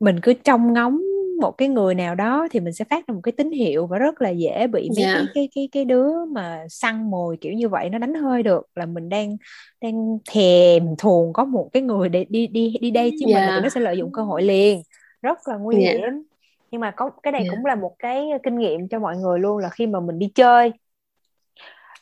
mình 0.00 0.20
cứ 0.22 0.32
trông 0.32 0.72
ngóng 0.72 1.00
một 1.40 1.50
cái 1.50 1.68
người 1.68 1.94
nào 1.94 2.14
đó 2.14 2.48
thì 2.50 2.60
mình 2.60 2.72
sẽ 2.72 2.84
phát 2.84 3.06
ra 3.06 3.14
một 3.14 3.20
cái 3.22 3.32
tín 3.32 3.50
hiệu 3.50 3.86
và 3.86 3.98
rất 3.98 4.22
là 4.22 4.30
dễ 4.30 4.66
bị 4.66 4.88
mấy 4.96 5.04
yeah. 5.04 5.16
Dạ. 5.16 5.24
cái 5.24 5.26
cái 5.34 5.48
cái 5.54 5.68
cái 5.72 5.84
đứa 5.84 6.24
mà 6.24 6.64
săn 6.68 7.10
mồi 7.10 7.36
kiểu 7.40 7.52
như 7.52 7.68
vậy 7.68 7.90
nó 7.90 7.98
đánh 7.98 8.14
hơi 8.14 8.42
được 8.42 8.66
là 8.74 8.86
mình 8.86 9.08
đang 9.08 9.36
đang 9.80 10.18
thèm 10.30 10.96
thuồng 10.98 11.32
có 11.32 11.44
một 11.44 11.68
cái 11.72 11.82
người 11.82 12.08
để 12.08 12.26
đi 12.28 12.46
đi 12.46 12.74
đi 12.80 12.90
đây 12.90 13.12
chứ 13.20 13.26
yeah. 13.32 13.50
mình 13.50 13.62
nó 13.62 13.68
sẽ 13.68 13.80
lợi 13.80 13.98
dụng 13.98 14.12
cơ 14.12 14.22
hội 14.22 14.42
liền 14.42 14.82
rất 15.22 15.38
là 15.48 15.56
nguy 15.56 15.76
yeah. 15.84 15.94
hiểm 15.94 16.22
nhưng 16.70 16.80
mà 16.80 16.90
có 16.90 17.10
cái 17.22 17.32
này 17.32 17.42
yeah. 17.42 17.54
cũng 17.56 17.64
là 17.64 17.74
một 17.74 17.96
cái 17.98 18.28
kinh 18.42 18.58
nghiệm 18.58 18.88
cho 18.88 18.98
mọi 18.98 19.16
người 19.16 19.38
luôn 19.38 19.58
là 19.58 19.68
khi 19.68 19.86
mà 19.86 20.00
mình 20.00 20.18
đi 20.18 20.30
chơi 20.34 20.72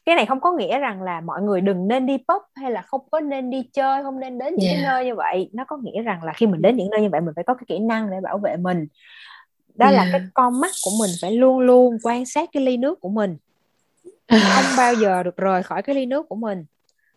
cái 0.07 0.17
này 0.17 0.27
không 0.27 0.41
có 0.41 0.53
nghĩa 0.53 0.79
rằng 0.79 1.03
là 1.03 1.21
mọi 1.21 1.43
người 1.43 1.61
đừng 1.61 1.89
nên 1.89 2.07
đi 2.07 2.17
pub 2.17 2.43
hay 2.55 2.71
là 2.71 2.83
không 2.83 3.01
có 3.11 3.21
nên 3.21 3.51
đi 3.51 3.63
chơi 3.73 4.03
không 4.03 4.21
nên 4.21 4.39
đến 4.39 4.55
những 4.57 4.69
yeah. 4.69 4.83
cái 4.83 4.93
nơi 4.93 5.05
như 5.05 5.15
vậy 5.15 5.51
nó 5.53 5.65
có 5.65 5.77
nghĩa 5.77 6.03
rằng 6.03 6.25
là 6.25 6.33
khi 6.33 6.47
mình 6.47 6.63
đến 6.63 6.77
những 6.77 6.91
nơi 6.91 7.01
như 7.01 7.09
vậy 7.13 7.21
mình 7.21 7.35
phải 7.35 7.45
có 7.45 7.55
cái 7.55 7.65
kỹ 7.69 7.79
năng 7.79 8.11
để 8.11 8.17
bảo 8.23 8.39
vệ 8.39 8.57
mình 8.57 8.87
đó 9.75 9.87
yeah. 9.87 9.97
là 9.97 10.09
cái 10.13 10.21
con 10.35 10.61
mắt 10.61 10.71
của 10.85 10.91
mình 11.01 11.11
phải 11.23 11.33
luôn 11.33 11.59
luôn 11.59 11.99
quan 12.03 12.27
sát 12.27 12.49
cái 12.53 12.63
ly 12.63 12.77
nước 12.77 13.01
của 13.01 13.09
mình 13.09 13.37
không 14.29 14.77
bao 14.77 14.95
giờ 14.95 15.23
được 15.23 15.37
rời 15.37 15.63
khỏi 15.63 15.83
cái 15.83 15.95
ly 15.95 16.07
nước 16.07 16.29
của 16.29 16.37
mình 16.37 16.65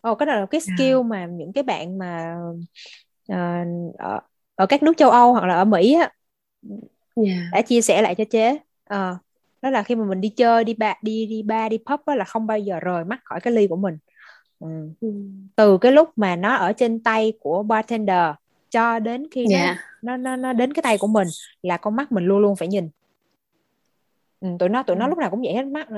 Ồ, 0.00 0.14
cái 0.14 0.26
đó 0.26 0.34
là 0.34 0.46
cái 0.46 0.60
skill 0.60 0.94
yeah. 0.94 1.06
mà 1.06 1.26
những 1.26 1.52
cái 1.52 1.62
bạn 1.62 1.98
mà 1.98 2.36
uh, 3.32 3.36
ở, 3.98 4.20
ở 4.54 4.66
các 4.66 4.82
nước 4.82 4.96
châu 4.96 5.10
Âu 5.10 5.32
hoặc 5.32 5.44
là 5.44 5.54
ở 5.54 5.64
Mỹ 5.64 5.94
á 5.94 6.10
yeah. 7.26 7.38
đã 7.52 7.62
chia 7.62 7.80
sẻ 7.80 8.02
lại 8.02 8.14
cho 8.14 8.24
chế 8.30 8.58
uh, 8.94 9.16
đó 9.62 9.70
là 9.70 9.82
khi 9.82 9.94
mà 9.94 10.04
mình 10.04 10.20
đi 10.20 10.28
chơi 10.28 10.64
đi 10.64 10.74
ba 10.74 10.94
đi 11.02 11.26
đi 11.26 11.42
ba 11.42 11.68
đi 11.68 11.78
pub 11.78 12.00
á, 12.06 12.14
là 12.14 12.24
không 12.24 12.46
bao 12.46 12.58
giờ 12.58 12.80
rời 12.80 13.04
mắt 13.04 13.20
khỏi 13.24 13.40
cái 13.40 13.52
ly 13.52 13.66
của 13.66 13.76
mình. 13.76 13.98
Ừ. 14.60 14.66
Ừ. 15.00 15.08
từ 15.56 15.78
cái 15.78 15.92
lúc 15.92 16.08
mà 16.16 16.36
nó 16.36 16.54
ở 16.54 16.72
trên 16.72 17.02
tay 17.02 17.32
của 17.40 17.62
bartender 17.62 18.30
cho 18.70 18.98
đến 18.98 19.26
khi 19.30 19.46
yeah. 19.52 19.76
nó, 20.02 20.16
nó 20.16 20.16
nó 20.16 20.36
nó 20.36 20.52
đến 20.52 20.72
cái 20.72 20.82
tay 20.82 20.98
của 20.98 21.06
mình 21.06 21.28
là 21.62 21.76
con 21.76 21.96
mắt 21.96 22.12
mình 22.12 22.24
luôn 22.24 22.38
luôn 22.38 22.56
phải 22.56 22.68
nhìn. 22.68 22.88
Ừ, 24.40 24.48
tụi 24.58 24.68
nó 24.68 24.82
tụi 24.82 24.96
nó 24.96 25.08
lúc 25.08 25.18
nào 25.18 25.30
cũng 25.30 25.42
vậy 25.42 25.54
hết 25.54 25.66
mắt. 25.66 25.88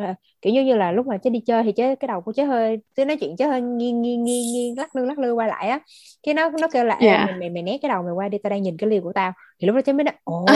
Kiểu 0.42 0.52
như 0.52 0.64
như 0.64 0.76
là 0.76 0.92
lúc 0.92 1.06
mà 1.06 1.16
chế 1.18 1.30
đi 1.30 1.40
chơi 1.40 1.62
thì 1.62 1.72
chế 1.72 1.94
cái 1.94 2.08
đầu 2.08 2.20
của 2.20 2.32
chế 2.32 2.44
hơi 2.44 2.78
chế 2.96 3.04
nói 3.04 3.16
chuyện 3.16 3.36
chế 3.36 3.46
hơi 3.46 3.60
nghiêng 3.60 4.02
nghiêng 4.02 4.24
nghiêng 4.24 4.52
nghiêng 4.52 4.78
lắc 4.78 4.96
lư 4.96 5.04
lắc 5.04 5.18
lư 5.18 5.32
qua 5.32 5.46
lại 5.46 5.68
á. 5.68 5.80
Cái 6.22 6.34
nó 6.34 6.50
nó 6.50 6.68
kêu 6.72 6.84
là 6.84 6.94
Ê, 7.00 7.06
dạ. 7.06 7.24
mày, 7.26 7.34
mày 7.38 7.50
mày 7.50 7.62
né 7.62 7.78
cái 7.82 7.88
đầu 7.88 8.02
mày 8.02 8.12
qua 8.12 8.28
đi 8.28 8.38
tao 8.38 8.50
đang 8.50 8.62
nhìn 8.62 8.76
cái 8.76 8.90
liều 8.90 9.02
của 9.02 9.12
tao. 9.12 9.32
Thì 9.60 9.66
lúc 9.66 9.76
đó 9.76 9.82
chế 9.82 9.92
mới 9.92 10.04
nói 10.04 10.14
ồ 10.24 10.46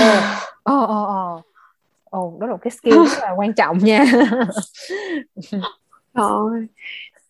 ồ 0.62 1.04
ồ 1.04 1.40
ồ 2.14 2.20
ồ 2.20 2.36
đó 2.40 2.46
là 2.46 2.52
một 2.52 2.58
cái 2.62 2.70
skill 2.70 2.94
rất 2.94 3.18
là 3.20 3.30
quan 3.36 3.52
trọng 3.52 3.78
nha. 3.78 4.04
Rồi. 6.14 6.66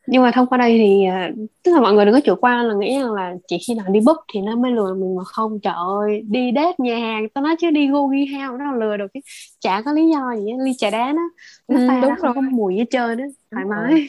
Nhưng 0.07 0.23
mà 0.23 0.31
thông 0.31 0.47
qua 0.47 0.59
đây 0.59 0.79
thì 0.79 1.05
à, 1.05 1.31
tức 1.63 1.73
là 1.75 1.81
mọi 1.81 1.93
người 1.93 2.05
đừng 2.05 2.15
có 2.15 2.21
chủ 2.21 2.35
quan 2.41 2.67
là 2.69 2.75
nghĩ 2.75 2.99
rằng 2.99 3.13
là 3.13 3.35
chỉ 3.49 3.59
khi 3.67 3.75
nào 3.75 3.87
đi 3.89 4.01
book 4.01 4.25
thì 4.35 4.41
nó 4.41 4.57
mới 4.57 4.73
lừa 4.73 4.95
mình 4.95 5.17
mà 5.17 5.25
không. 5.25 5.61
Trời 5.61 5.75
ơi 6.01 6.23
đi 6.29 6.53
date 6.55 6.75
nhà 6.79 6.99
hàng 6.99 7.29
tao 7.29 7.45
nói 7.45 7.57
chứ 7.61 7.71
đi 7.71 7.89
go 7.89 8.07
ghi 8.07 8.27
heo 8.27 8.57
nó 8.57 8.73
lừa 8.73 8.97
được 8.97 9.07
chứ. 9.15 9.21
Chả 9.61 9.83
có 9.85 9.93
lý 9.93 10.11
do 10.15 10.35
gì 10.37 10.51
á 10.51 10.57
ly 10.65 10.73
trà 10.79 10.91
đá 10.91 11.13
nó 11.13 11.23
nó 11.69 11.95
ừ, 11.95 12.01
đúng 12.03 12.17
không 12.21 12.35
có 12.35 12.41
rồi. 12.41 12.51
mùi 12.51 12.77
hết 12.77 12.85
trơn 12.91 13.19
á 13.19 13.25
thoải 13.51 13.65
đúng 13.65 13.71
rồi. 13.71 13.91
mái. 13.91 14.09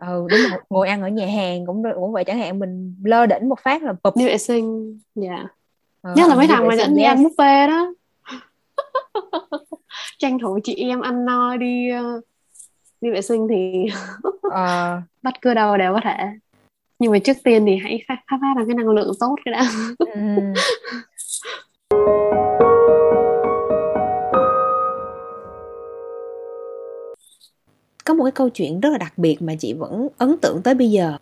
Ừ 0.00 0.26
đúng 0.30 0.40
rồi 0.50 0.60
ngồi 0.70 0.88
ăn 0.88 1.02
ở 1.02 1.08
nhà 1.08 1.26
hàng 1.26 1.66
cũng 1.66 1.82
cũng 1.94 2.12
vậy. 2.12 2.24
Chẳng 2.24 2.38
hạn 2.38 2.58
mình 2.58 2.94
lơ 3.04 3.26
đỉnh 3.26 3.48
một 3.48 3.60
phát 3.62 3.82
là 3.82 3.94
bụp. 4.02 4.16
Đi 4.16 4.26
vệ 4.26 4.38
sinh 4.38 4.98
dạ. 5.14 5.46
Ờ, 6.02 6.14
nhất 6.16 6.28
là 6.28 6.34
mấy 6.34 6.46
thằng 6.46 6.68
mà 6.68 6.74
dẫn 6.74 6.96
đi 6.96 7.02
ăn 7.02 7.24
buffet 7.24 7.68
đó 7.68 7.92
tranh 10.18 10.38
thủ 10.38 10.58
chị 10.64 10.74
em 10.74 11.00
ăn 11.00 11.24
no 11.24 11.56
đi 11.56 11.90
ờ, 11.90 12.20
đi 13.00 13.10
vệ 13.10 13.22
sinh 13.22 13.46
thì 13.50 13.86
Ờ, 14.50 15.00
bắt 15.22 15.34
cưa 15.42 15.54
đầu 15.54 15.76
đều 15.76 15.94
có 15.94 16.00
thể. 16.04 16.16
Nhưng 16.98 17.12
mà 17.12 17.18
trước 17.18 17.36
tiên 17.44 17.64
thì 17.66 17.76
hãy 17.76 18.04
phát 18.08 18.16
phát 18.30 18.36
ra 18.42 18.64
cái 18.66 18.74
năng 18.74 18.88
lượng 18.88 19.12
tốt 19.20 19.36
cái 19.44 19.52
đã. 19.52 19.70
Ừm. 19.98 20.36
có 28.04 28.14
một 28.14 28.24
cái 28.24 28.32
câu 28.32 28.48
chuyện 28.48 28.80
rất 28.80 28.90
là 28.90 28.98
đặc 28.98 29.12
biệt 29.18 29.42
mà 29.42 29.54
chị 29.58 29.72
vẫn 29.72 30.08
ấn 30.18 30.38
tượng 30.38 30.62
tới 30.62 30.74
bây 30.74 30.90
giờ. 30.90 31.16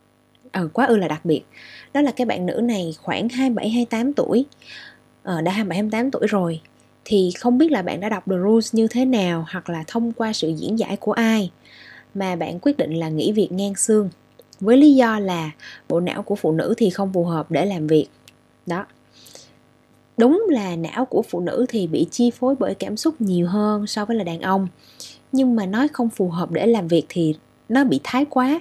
Ờ 0.53 0.69
quá 0.73 0.87
ư 0.87 0.97
là 0.97 1.09
đặc 1.09 1.25
biệt. 1.25 1.43
Đó 1.95 2.01
là 2.01 2.11
cái 2.11 2.27
bạn 2.27 2.47
nữ 2.47 2.61
này 2.63 2.95
khoảng 3.03 3.29
27 3.29 3.71
28 3.71 4.13
tuổi. 4.13 4.45
Ờ, 5.23 5.41
đã 5.41 5.53
27 5.53 5.77
28 5.77 6.11
tuổi 6.11 6.27
rồi 6.27 6.61
thì 7.11 7.31
không 7.39 7.59
biết 7.59 7.73
là 7.73 7.83
bạn 7.83 8.01
đã 8.01 8.09
đọc 8.09 8.25
The 8.27 8.37
Rules 8.45 8.75
như 8.75 8.87
thế 8.89 9.05
nào 9.05 9.47
hoặc 9.51 9.71
là 9.71 9.85
thông 9.87 10.13
qua 10.13 10.33
sự 10.33 10.49
diễn 10.49 10.79
giải 10.79 10.97
của 10.97 11.13
ai, 11.13 11.51
mà 12.15 12.37
bạn 12.37 12.59
quyết 12.63 12.77
định 12.77 12.95
là 12.95 13.09
nghỉ 13.09 13.33
việc 13.33 13.53
ngang 13.53 13.75
xương 13.75 14.11
với 14.61 14.77
lý 14.77 14.95
do 14.95 15.19
là 15.19 15.51
bộ 15.89 16.01
não 16.01 16.23
của 16.23 16.35
phụ 16.35 16.53
nữ 16.53 16.75
thì 16.77 16.91
không 16.91 17.13
phù 17.13 17.25
hợp 17.25 17.51
để 17.51 17.67
làm 17.67 17.87
việc. 17.87 18.07
Đó. 18.67 18.87
Đúng 20.17 20.47
là 20.51 20.77
não 20.77 21.05
của 21.05 21.23
phụ 21.23 21.41
nữ 21.41 21.67
thì 21.69 21.87
bị 21.87 22.07
chi 22.11 22.31
phối 22.31 22.55
bởi 22.59 22.75
cảm 22.75 22.97
xúc 22.97 23.21
nhiều 23.21 23.47
hơn 23.47 23.87
so 23.87 24.05
với 24.05 24.17
là 24.17 24.25
đàn 24.25 24.41
ông, 24.41 24.69
nhưng 25.33 25.57
mà 25.57 25.67
nói 25.67 25.89
không 25.89 26.09
phù 26.09 26.29
hợp 26.29 26.51
để 26.51 26.67
làm 26.67 26.89
việc 26.89 27.07
thì 27.09 27.35
nó 27.69 27.85
bị 27.85 28.01
thái 28.05 28.25
quá. 28.25 28.61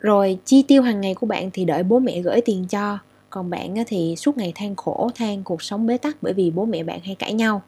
Rồi 0.00 0.38
chi 0.44 0.62
tiêu 0.62 0.82
hàng 0.82 1.00
ngày 1.00 1.14
của 1.14 1.26
bạn 1.26 1.50
thì 1.52 1.64
đợi 1.64 1.82
bố 1.82 1.98
mẹ 1.98 2.20
gửi 2.20 2.40
tiền 2.40 2.66
cho 2.68 2.98
còn 3.36 3.50
bạn 3.50 3.74
thì 3.86 4.14
suốt 4.16 4.38
ngày 4.38 4.52
than 4.54 4.76
khổ, 4.76 5.10
than 5.14 5.42
cuộc 5.42 5.62
sống 5.62 5.86
bế 5.86 5.98
tắc 5.98 6.16
bởi 6.22 6.32
vì 6.32 6.50
bố 6.50 6.64
mẹ 6.64 6.82
bạn 6.82 7.00
hay 7.04 7.14
cãi 7.14 7.32
nhau. 7.32 7.62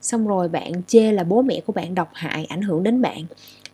Xong 0.00 0.26
rồi 0.28 0.48
bạn 0.48 0.72
chê 0.86 1.12
là 1.12 1.24
bố 1.24 1.42
mẹ 1.42 1.60
của 1.66 1.72
bạn 1.72 1.94
độc 1.94 2.10
hại, 2.14 2.44
ảnh 2.44 2.62
hưởng 2.62 2.82
đến 2.82 3.02
bạn. 3.02 3.24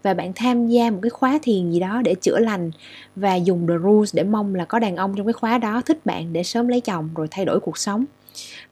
Và 0.02 0.14
bạn 0.14 0.32
tham 0.34 0.68
gia 0.68 0.90
một 0.90 0.98
cái 1.02 1.10
khóa 1.10 1.38
thiền 1.42 1.70
gì 1.70 1.80
đó 1.80 2.02
để 2.04 2.14
chữa 2.14 2.38
lành 2.38 2.70
và 3.16 3.34
dùng 3.34 3.66
the 3.68 3.74
rules 3.82 4.14
để 4.14 4.24
mong 4.24 4.54
là 4.54 4.64
có 4.64 4.78
đàn 4.78 4.96
ông 4.96 5.14
trong 5.16 5.26
cái 5.26 5.32
khóa 5.32 5.58
đó 5.58 5.82
thích 5.86 6.06
bạn 6.06 6.32
để 6.32 6.42
sớm 6.42 6.68
lấy 6.68 6.80
chồng 6.80 7.08
rồi 7.14 7.28
thay 7.30 7.44
đổi 7.44 7.60
cuộc 7.60 7.78
sống. 7.78 8.04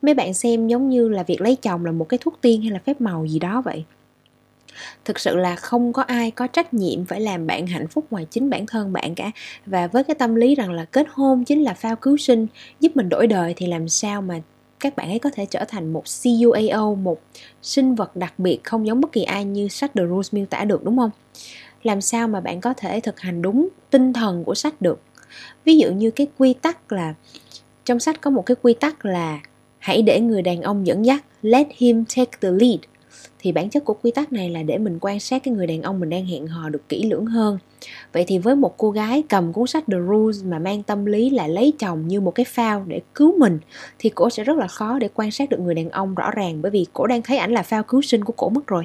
Mấy 0.02 0.14
bạn 0.14 0.34
xem 0.34 0.68
giống 0.68 0.88
như 0.88 1.08
là 1.08 1.22
việc 1.22 1.40
lấy 1.40 1.56
chồng 1.56 1.84
là 1.84 1.92
một 1.92 2.08
cái 2.08 2.18
thuốc 2.18 2.38
tiên 2.40 2.62
hay 2.62 2.70
là 2.70 2.78
phép 2.78 3.00
màu 3.00 3.26
gì 3.26 3.38
đó 3.38 3.62
vậy? 3.64 3.84
Thực 5.04 5.18
sự 5.18 5.36
là 5.36 5.56
không 5.56 5.92
có 5.92 6.02
ai 6.02 6.30
có 6.30 6.46
trách 6.46 6.74
nhiệm 6.74 7.04
phải 7.04 7.20
làm 7.20 7.46
bạn 7.46 7.66
hạnh 7.66 7.88
phúc 7.88 8.06
ngoài 8.10 8.26
chính 8.30 8.50
bản 8.50 8.66
thân 8.66 8.92
bạn 8.92 9.14
cả 9.14 9.30
và 9.66 9.86
với 9.86 10.04
cái 10.04 10.14
tâm 10.14 10.34
lý 10.34 10.54
rằng 10.54 10.72
là 10.72 10.84
kết 10.84 11.06
hôn 11.10 11.44
chính 11.44 11.62
là 11.62 11.74
phao 11.74 11.96
cứu 11.96 12.16
sinh 12.16 12.46
giúp 12.80 12.96
mình 12.96 13.08
đổi 13.08 13.26
đời 13.26 13.54
thì 13.56 13.66
làm 13.66 13.88
sao 13.88 14.22
mà 14.22 14.40
các 14.80 14.96
bạn 14.96 15.08
ấy 15.08 15.18
có 15.18 15.30
thể 15.34 15.46
trở 15.46 15.64
thành 15.68 15.92
một 15.92 16.02
CUAO, 16.22 16.94
một 16.94 17.20
sinh 17.62 17.94
vật 17.94 18.16
đặc 18.16 18.38
biệt 18.38 18.64
không 18.64 18.86
giống 18.86 19.00
bất 19.00 19.12
kỳ 19.12 19.22
ai 19.22 19.44
như 19.44 19.68
sách 19.68 19.90
The 19.94 20.06
Rules 20.06 20.34
miêu 20.34 20.46
tả 20.46 20.64
được 20.64 20.84
đúng 20.84 20.98
không? 20.98 21.10
Làm 21.82 22.00
sao 22.00 22.28
mà 22.28 22.40
bạn 22.40 22.60
có 22.60 22.74
thể 22.74 23.00
thực 23.00 23.20
hành 23.20 23.42
đúng 23.42 23.68
tinh 23.90 24.12
thần 24.12 24.44
của 24.44 24.54
sách 24.54 24.82
được? 24.82 25.00
Ví 25.64 25.78
dụ 25.78 25.90
như 25.90 26.10
cái 26.10 26.26
quy 26.38 26.52
tắc 26.54 26.92
là 26.92 27.14
trong 27.84 28.00
sách 28.00 28.20
có 28.20 28.30
một 28.30 28.46
cái 28.46 28.54
quy 28.62 28.74
tắc 28.74 29.04
là 29.04 29.40
hãy 29.78 30.02
để 30.02 30.20
người 30.20 30.42
đàn 30.42 30.62
ông 30.62 30.86
dẫn 30.86 31.04
dắt, 31.04 31.24
let 31.42 31.66
him 31.76 32.04
take 32.04 32.38
the 32.40 32.50
lead 32.50 32.80
thì 33.38 33.52
bản 33.52 33.70
chất 33.70 33.84
của 33.84 33.94
quy 34.02 34.10
tắc 34.10 34.32
này 34.32 34.50
là 34.50 34.62
để 34.62 34.78
mình 34.78 34.98
quan 35.00 35.20
sát 35.20 35.42
cái 35.44 35.54
người 35.54 35.66
đàn 35.66 35.82
ông 35.82 36.00
mình 36.00 36.10
đang 36.10 36.26
hẹn 36.26 36.46
hò 36.46 36.68
được 36.68 36.88
kỹ 36.88 37.02
lưỡng 37.10 37.26
hơn. 37.26 37.58
Vậy 38.12 38.24
thì 38.26 38.38
với 38.38 38.56
một 38.56 38.74
cô 38.76 38.90
gái 38.90 39.22
cầm 39.28 39.52
cuốn 39.52 39.66
sách 39.66 39.84
The 39.92 39.98
Rules 40.08 40.44
mà 40.44 40.58
mang 40.58 40.82
tâm 40.82 41.04
lý 41.04 41.30
là 41.30 41.46
lấy 41.46 41.72
chồng 41.78 42.08
như 42.08 42.20
một 42.20 42.30
cái 42.30 42.44
phao 42.44 42.84
để 42.86 43.00
cứu 43.14 43.38
mình, 43.38 43.58
thì 43.98 44.10
cổ 44.10 44.30
sẽ 44.30 44.44
rất 44.44 44.58
là 44.58 44.66
khó 44.66 44.98
để 44.98 45.08
quan 45.14 45.30
sát 45.30 45.50
được 45.50 45.60
người 45.60 45.74
đàn 45.74 45.90
ông 45.90 46.14
rõ 46.14 46.30
ràng, 46.30 46.62
bởi 46.62 46.70
vì 46.70 46.86
cổ 46.92 47.06
đang 47.06 47.22
thấy 47.22 47.38
ảnh 47.38 47.52
là 47.52 47.62
phao 47.62 47.82
cứu 47.82 48.02
sinh 48.02 48.24
của 48.24 48.32
cổ 48.36 48.48
mất 48.48 48.66
rồi. 48.66 48.84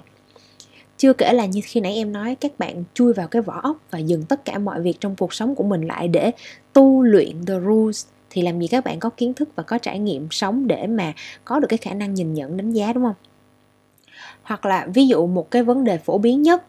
Chưa 0.98 1.14
kể 1.14 1.34
là 1.34 1.46
như 1.46 1.62
khi 1.64 1.80
nãy 1.80 1.96
em 1.96 2.14
nói, 2.14 2.36
các 2.36 2.60
bạn 2.60 2.84
chui 2.94 3.14
vào 3.14 3.28
cái 3.28 3.42
vỏ 3.42 3.60
ốc 3.64 3.78
và 3.92 4.00
dừng 4.00 4.24
tất 4.24 4.46
cả 4.46 4.58
mọi 4.58 4.82
việc 4.82 4.98
trong 5.00 5.16
cuộc 5.16 5.34
sống 5.34 5.56
của 5.56 5.64
mình 5.64 5.82
lại 5.82 6.08
để 6.08 6.32
tu 6.74 7.04
luyện 7.04 7.46
the 7.46 7.60
rules, 7.66 8.06
thì 8.30 8.42
làm 8.42 8.60
gì 8.60 8.68
các 8.68 8.84
bạn 8.84 9.00
có 9.00 9.10
kiến 9.10 9.34
thức 9.34 9.50
và 9.56 9.64
có 9.64 9.78
trải 9.78 10.00
nghiệm 10.00 10.28
sống 10.32 10.68
để 10.68 10.88
mà 10.88 11.14
có 11.46 11.60
được 11.60 11.68
cái 11.70 11.78
khả 11.78 11.94
năng 11.94 12.14
nhìn 12.14 12.34
nhận, 12.34 12.58
đánh 12.58 12.72
giá, 12.72 12.94
đúng 12.94 13.04
không? 13.04 13.14
Hoặc 14.46 14.66
là 14.66 14.88
ví 14.94 15.08
dụ 15.08 15.28
một 15.28 15.52
cái 15.52 15.64
vấn 15.64 15.84
đề 15.84 15.98
phổ 15.98 16.18
biến 16.18 16.42
nhất 16.42 16.64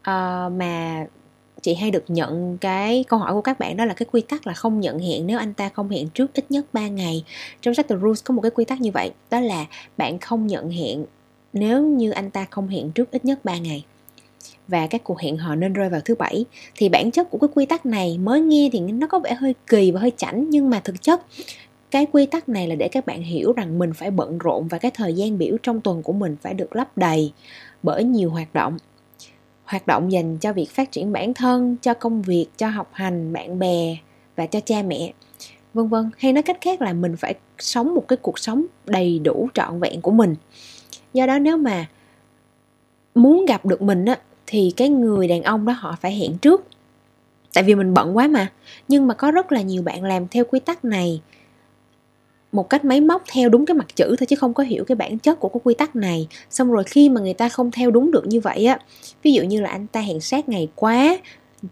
uh, 0.00 0.52
mà 0.52 1.06
chị 1.62 1.74
hay 1.74 1.90
được 1.90 2.04
nhận 2.08 2.58
cái 2.58 3.04
câu 3.08 3.18
hỏi 3.18 3.32
của 3.32 3.40
các 3.40 3.58
bạn 3.58 3.76
đó 3.76 3.84
là 3.84 3.94
cái 3.94 4.06
quy 4.12 4.20
tắc 4.20 4.46
là 4.46 4.52
không 4.52 4.80
nhận 4.80 4.98
hẹn 4.98 5.26
nếu 5.26 5.38
anh 5.38 5.54
ta 5.54 5.68
không 5.68 5.88
hẹn 5.88 6.08
trước 6.08 6.34
ít 6.34 6.50
nhất 6.50 6.66
3 6.72 6.88
ngày. 6.88 7.24
Trong 7.62 7.74
sách 7.74 7.88
The 7.88 7.96
Rules 8.02 8.24
có 8.24 8.34
một 8.34 8.42
cái 8.42 8.50
quy 8.50 8.64
tắc 8.64 8.80
như 8.80 8.90
vậy, 8.90 9.10
đó 9.30 9.40
là 9.40 9.66
bạn 9.96 10.18
không 10.18 10.46
nhận 10.46 10.70
hẹn 10.70 11.04
nếu 11.52 11.82
như 11.82 12.10
anh 12.10 12.30
ta 12.30 12.46
không 12.50 12.68
hẹn 12.68 12.90
trước 12.90 13.10
ít 13.10 13.24
nhất 13.24 13.44
3 13.44 13.58
ngày. 13.58 13.84
Và 14.68 14.86
các 14.86 15.04
cuộc 15.04 15.18
hẹn 15.20 15.36
hò 15.36 15.54
nên 15.54 15.72
rơi 15.72 15.88
vào 15.88 16.00
thứ 16.04 16.14
bảy 16.14 16.44
Thì 16.74 16.88
bản 16.88 17.10
chất 17.10 17.30
của 17.30 17.38
cái 17.38 17.48
quy 17.54 17.66
tắc 17.66 17.86
này 17.86 18.18
mới 18.18 18.40
nghe 18.40 18.68
thì 18.72 18.80
nó 18.80 19.06
có 19.06 19.18
vẻ 19.18 19.34
hơi 19.34 19.54
kỳ 19.66 19.90
và 19.90 20.00
hơi 20.00 20.12
chảnh 20.16 20.50
Nhưng 20.50 20.70
mà 20.70 20.80
thực 20.80 21.02
chất 21.02 21.22
cái 21.90 22.06
quy 22.12 22.26
tắc 22.26 22.48
này 22.48 22.66
là 22.66 22.74
để 22.74 22.88
các 22.88 23.06
bạn 23.06 23.22
hiểu 23.22 23.52
rằng 23.52 23.78
mình 23.78 23.92
phải 23.92 24.10
bận 24.10 24.38
rộn 24.38 24.68
và 24.68 24.78
cái 24.78 24.90
thời 24.90 25.14
gian 25.14 25.38
biểu 25.38 25.56
trong 25.62 25.80
tuần 25.80 26.02
của 26.02 26.12
mình 26.12 26.36
phải 26.42 26.54
được 26.54 26.76
lấp 26.76 26.98
đầy 26.98 27.32
bởi 27.82 28.04
nhiều 28.04 28.30
hoạt 28.30 28.54
động. 28.54 28.76
Hoạt 29.64 29.86
động 29.86 30.12
dành 30.12 30.38
cho 30.38 30.52
việc 30.52 30.70
phát 30.70 30.92
triển 30.92 31.12
bản 31.12 31.34
thân, 31.34 31.76
cho 31.82 31.94
công 31.94 32.22
việc, 32.22 32.46
cho 32.56 32.68
học 32.68 32.90
hành, 32.92 33.32
bạn 33.32 33.58
bè 33.58 33.96
và 34.36 34.46
cho 34.46 34.60
cha 34.60 34.82
mẹ, 34.82 35.12
vân 35.74 35.88
vân. 35.88 36.10
Hay 36.18 36.32
nói 36.32 36.42
cách 36.42 36.58
khác 36.60 36.82
là 36.82 36.92
mình 36.92 37.16
phải 37.16 37.34
sống 37.58 37.94
một 37.94 38.08
cái 38.08 38.16
cuộc 38.16 38.38
sống 38.38 38.66
đầy 38.86 39.18
đủ 39.18 39.48
trọn 39.54 39.80
vẹn 39.80 40.00
của 40.00 40.10
mình. 40.10 40.34
Do 41.12 41.26
đó 41.26 41.38
nếu 41.38 41.56
mà 41.56 41.86
muốn 43.14 43.46
gặp 43.46 43.66
được 43.66 43.82
mình 43.82 44.04
á, 44.04 44.18
thì 44.46 44.72
cái 44.76 44.88
người 44.88 45.28
đàn 45.28 45.42
ông 45.42 45.66
đó 45.66 45.72
họ 45.72 45.96
phải 46.00 46.16
hẹn 46.16 46.38
trước. 46.38 46.66
Tại 47.54 47.64
vì 47.64 47.74
mình 47.74 47.94
bận 47.94 48.16
quá 48.16 48.28
mà. 48.28 48.52
Nhưng 48.88 49.06
mà 49.06 49.14
có 49.14 49.30
rất 49.30 49.52
là 49.52 49.62
nhiều 49.62 49.82
bạn 49.82 50.04
làm 50.04 50.28
theo 50.28 50.44
quy 50.44 50.60
tắc 50.60 50.84
này 50.84 51.20
một 52.52 52.70
cách 52.70 52.84
máy 52.84 53.00
móc 53.00 53.22
theo 53.32 53.48
đúng 53.48 53.66
cái 53.66 53.74
mặt 53.74 53.96
chữ 53.96 54.16
thôi 54.18 54.26
chứ 54.26 54.36
không 54.36 54.54
có 54.54 54.62
hiểu 54.62 54.84
cái 54.84 54.96
bản 54.96 55.18
chất 55.18 55.40
của 55.40 55.48
cái 55.48 55.60
quy 55.64 55.74
tắc 55.74 55.96
này. 55.96 56.28
Xong 56.50 56.72
rồi 56.72 56.84
khi 56.84 57.08
mà 57.08 57.20
người 57.20 57.34
ta 57.34 57.48
không 57.48 57.70
theo 57.70 57.90
đúng 57.90 58.10
được 58.10 58.26
như 58.26 58.40
vậy 58.40 58.66
á, 58.66 58.78
ví 59.22 59.32
dụ 59.32 59.42
như 59.42 59.60
là 59.60 59.70
anh 59.70 59.86
ta 59.86 60.00
hẹn 60.00 60.20
sát 60.20 60.48
ngày 60.48 60.68
quá, 60.74 61.18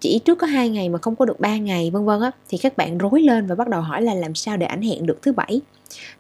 chỉ 0.00 0.20
trước 0.24 0.34
có 0.34 0.46
hai 0.46 0.68
ngày 0.68 0.88
mà 0.88 0.98
không 0.98 1.16
có 1.16 1.24
được 1.24 1.40
3 1.40 1.56
ngày, 1.56 1.90
vân 1.90 2.04
vân 2.04 2.20
á, 2.20 2.30
thì 2.48 2.58
các 2.58 2.76
bạn 2.76 2.98
rối 2.98 3.20
lên 3.20 3.46
và 3.46 3.54
bắt 3.54 3.68
đầu 3.68 3.80
hỏi 3.80 4.02
là 4.02 4.14
làm 4.14 4.34
sao 4.34 4.56
để 4.56 4.66
ảnh 4.66 4.82
hẹn 4.82 5.06
được 5.06 5.22
thứ 5.22 5.32
bảy. 5.32 5.60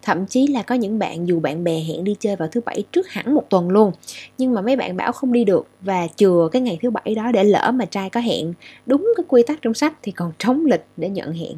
Thậm 0.02 0.26
chí 0.26 0.46
là 0.46 0.62
có 0.62 0.74
những 0.74 0.98
bạn, 0.98 1.28
dù 1.28 1.40
bạn 1.40 1.64
bè 1.64 1.80
hẹn 1.80 2.04
đi 2.04 2.16
chơi 2.20 2.36
vào 2.36 2.48
thứ 2.52 2.60
bảy 2.60 2.82
trước 2.92 3.08
hẳn 3.08 3.34
một 3.34 3.50
tuần 3.50 3.68
luôn, 3.68 3.92
nhưng 4.38 4.54
mà 4.54 4.60
mấy 4.60 4.76
bạn 4.76 4.96
bảo 4.96 5.12
không 5.12 5.32
đi 5.32 5.44
được 5.44 5.66
và 5.80 6.06
chừa 6.16 6.48
cái 6.52 6.62
ngày 6.62 6.78
thứ 6.82 6.90
bảy 6.90 7.14
đó 7.14 7.32
để 7.32 7.44
lỡ 7.44 7.72
mà 7.74 7.84
trai 7.84 8.10
có 8.10 8.20
hẹn. 8.20 8.52
Đúng 8.86 9.12
cái 9.16 9.24
quy 9.28 9.42
tắc 9.46 9.62
trong 9.62 9.74
sách 9.74 9.94
thì 10.02 10.12
còn 10.12 10.32
trống 10.38 10.64
lịch 10.64 10.84
để 10.96 11.08
nhận 11.08 11.32
hẹn 11.32 11.52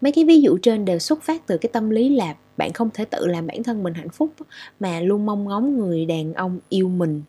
mấy 0.00 0.12
cái 0.12 0.24
ví 0.24 0.40
dụ 0.40 0.58
trên 0.62 0.84
đều 0.84 0.98
xuất 0.98 1.22
phát 1.22 1.46
từ 1.46 1.58
cái 1.58 1.70
tâm 1.72 1.90
lý 1.90 2.08
là 2.08 2.34
bạn 2.56 2.72
không 2.72 2.90
thể 2.94 3.04
tự 3.04 3.26
làm 3.26 3.46
bản 3.46 3.62
thân 3.62 3.82
mình 3.82 3.94
hạnh 3.94 4.08
phúc 4.08 4.32
mà 4.80 5.00
luôn 5.00 5.26
mong 5.26 5.44
ngóng 5.44 5.78
người 5.78 6.04
đàn 6.04 6.34
ông 6.34 6.58
yêu 6.68 6.88
mình 6.88 7.22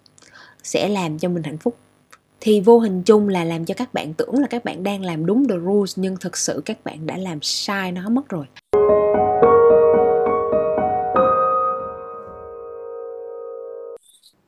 sẽ 0.63 0.89
làm 0.89 1.19
cho 1.19 1.29
mình 1.29 1.43
hạnh 1.43 1.57
phúc. 1.57 1.77
Thì 2.41 2.59
vô 2.59 2.79
hình 2.79 3.03
chung 3.03 3.29
là 3.29 3.43
làm 3.43 3.65
cho 3.65 3.73
các 3.73 3.93
bạn 3.93 4.13
tưởng 4.13 4.39
là 4.39 4.47
các 4.47 4.65
bạn 4.65 4.83
đang 4.83 5.05
làm 5.05 5.25
đúng 5.25 5.47
the 5.47 5.55
rules, 5.65 5.99
nhưng 5.99 6.15
thực 6.17 6.37
sự 6.37 6.61
các 6.65 6.83
bạn 6.83 7.05
đã 7.05 7.17
làm 7.17 7.39
sai 7.41 7.91
nó 7.91 8.09
mất 8.09 8.29
rồi. 8.29 8.45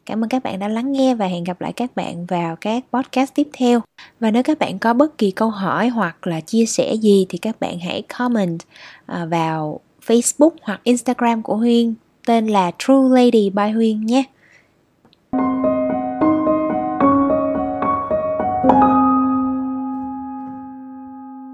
Cảm 0.09 0.23
ơn 0.23 0.29
các 0.29 0.43
bạn 0.43 0.59
đã 0.59 0.67
lắng 0.67 0.91
nghe 0.91 1.15
và 1.15 1.25
hẹn 1.25 1.43
gặp 1.43 1.61
lại 1.61 1.73
các 1.73 1.95
bạn 1.95 2.25
vào 2.25 2.55
các 2.55 2.83
podcast 2.91 3.33
tiếp 3.33 3.47
theo. 3.53 3.81
Và 4.19 4.31
nếu 4.31 4.43
các 4.43 4.59
bạn 4.59 4.79
có 4.79 4.93
bất 4.93 5.17
kỳ 5.17 5.31
câu 5.31 5.49
hỏi 5.49 5.87
hoặc 5.87 6.27
là 6.27 6.41
chia 6.41 6.65
sẻ 6.65 6.93
gì 6.93 7.25
thì 7.29 7.37
các 7.37 7.59
bạn 7.59 7.79
hãy 7.79 8.01
comment 8.17 8.59
à, 9.05 9.25
vào 9.25 9.79
Facebook 10.05 10.49
hoặc 10.61 10.81
Instagram 10.83 11.41
của 11.41 11.55
Huyên 11.55 11.93
tên 12.25 12.47
là 12.47 12.71
True 12.77 13.09
Lady 13.09 13.49
by 13.49 13.69
Huyên 13.69 14.05
nhé. 14.05 14.23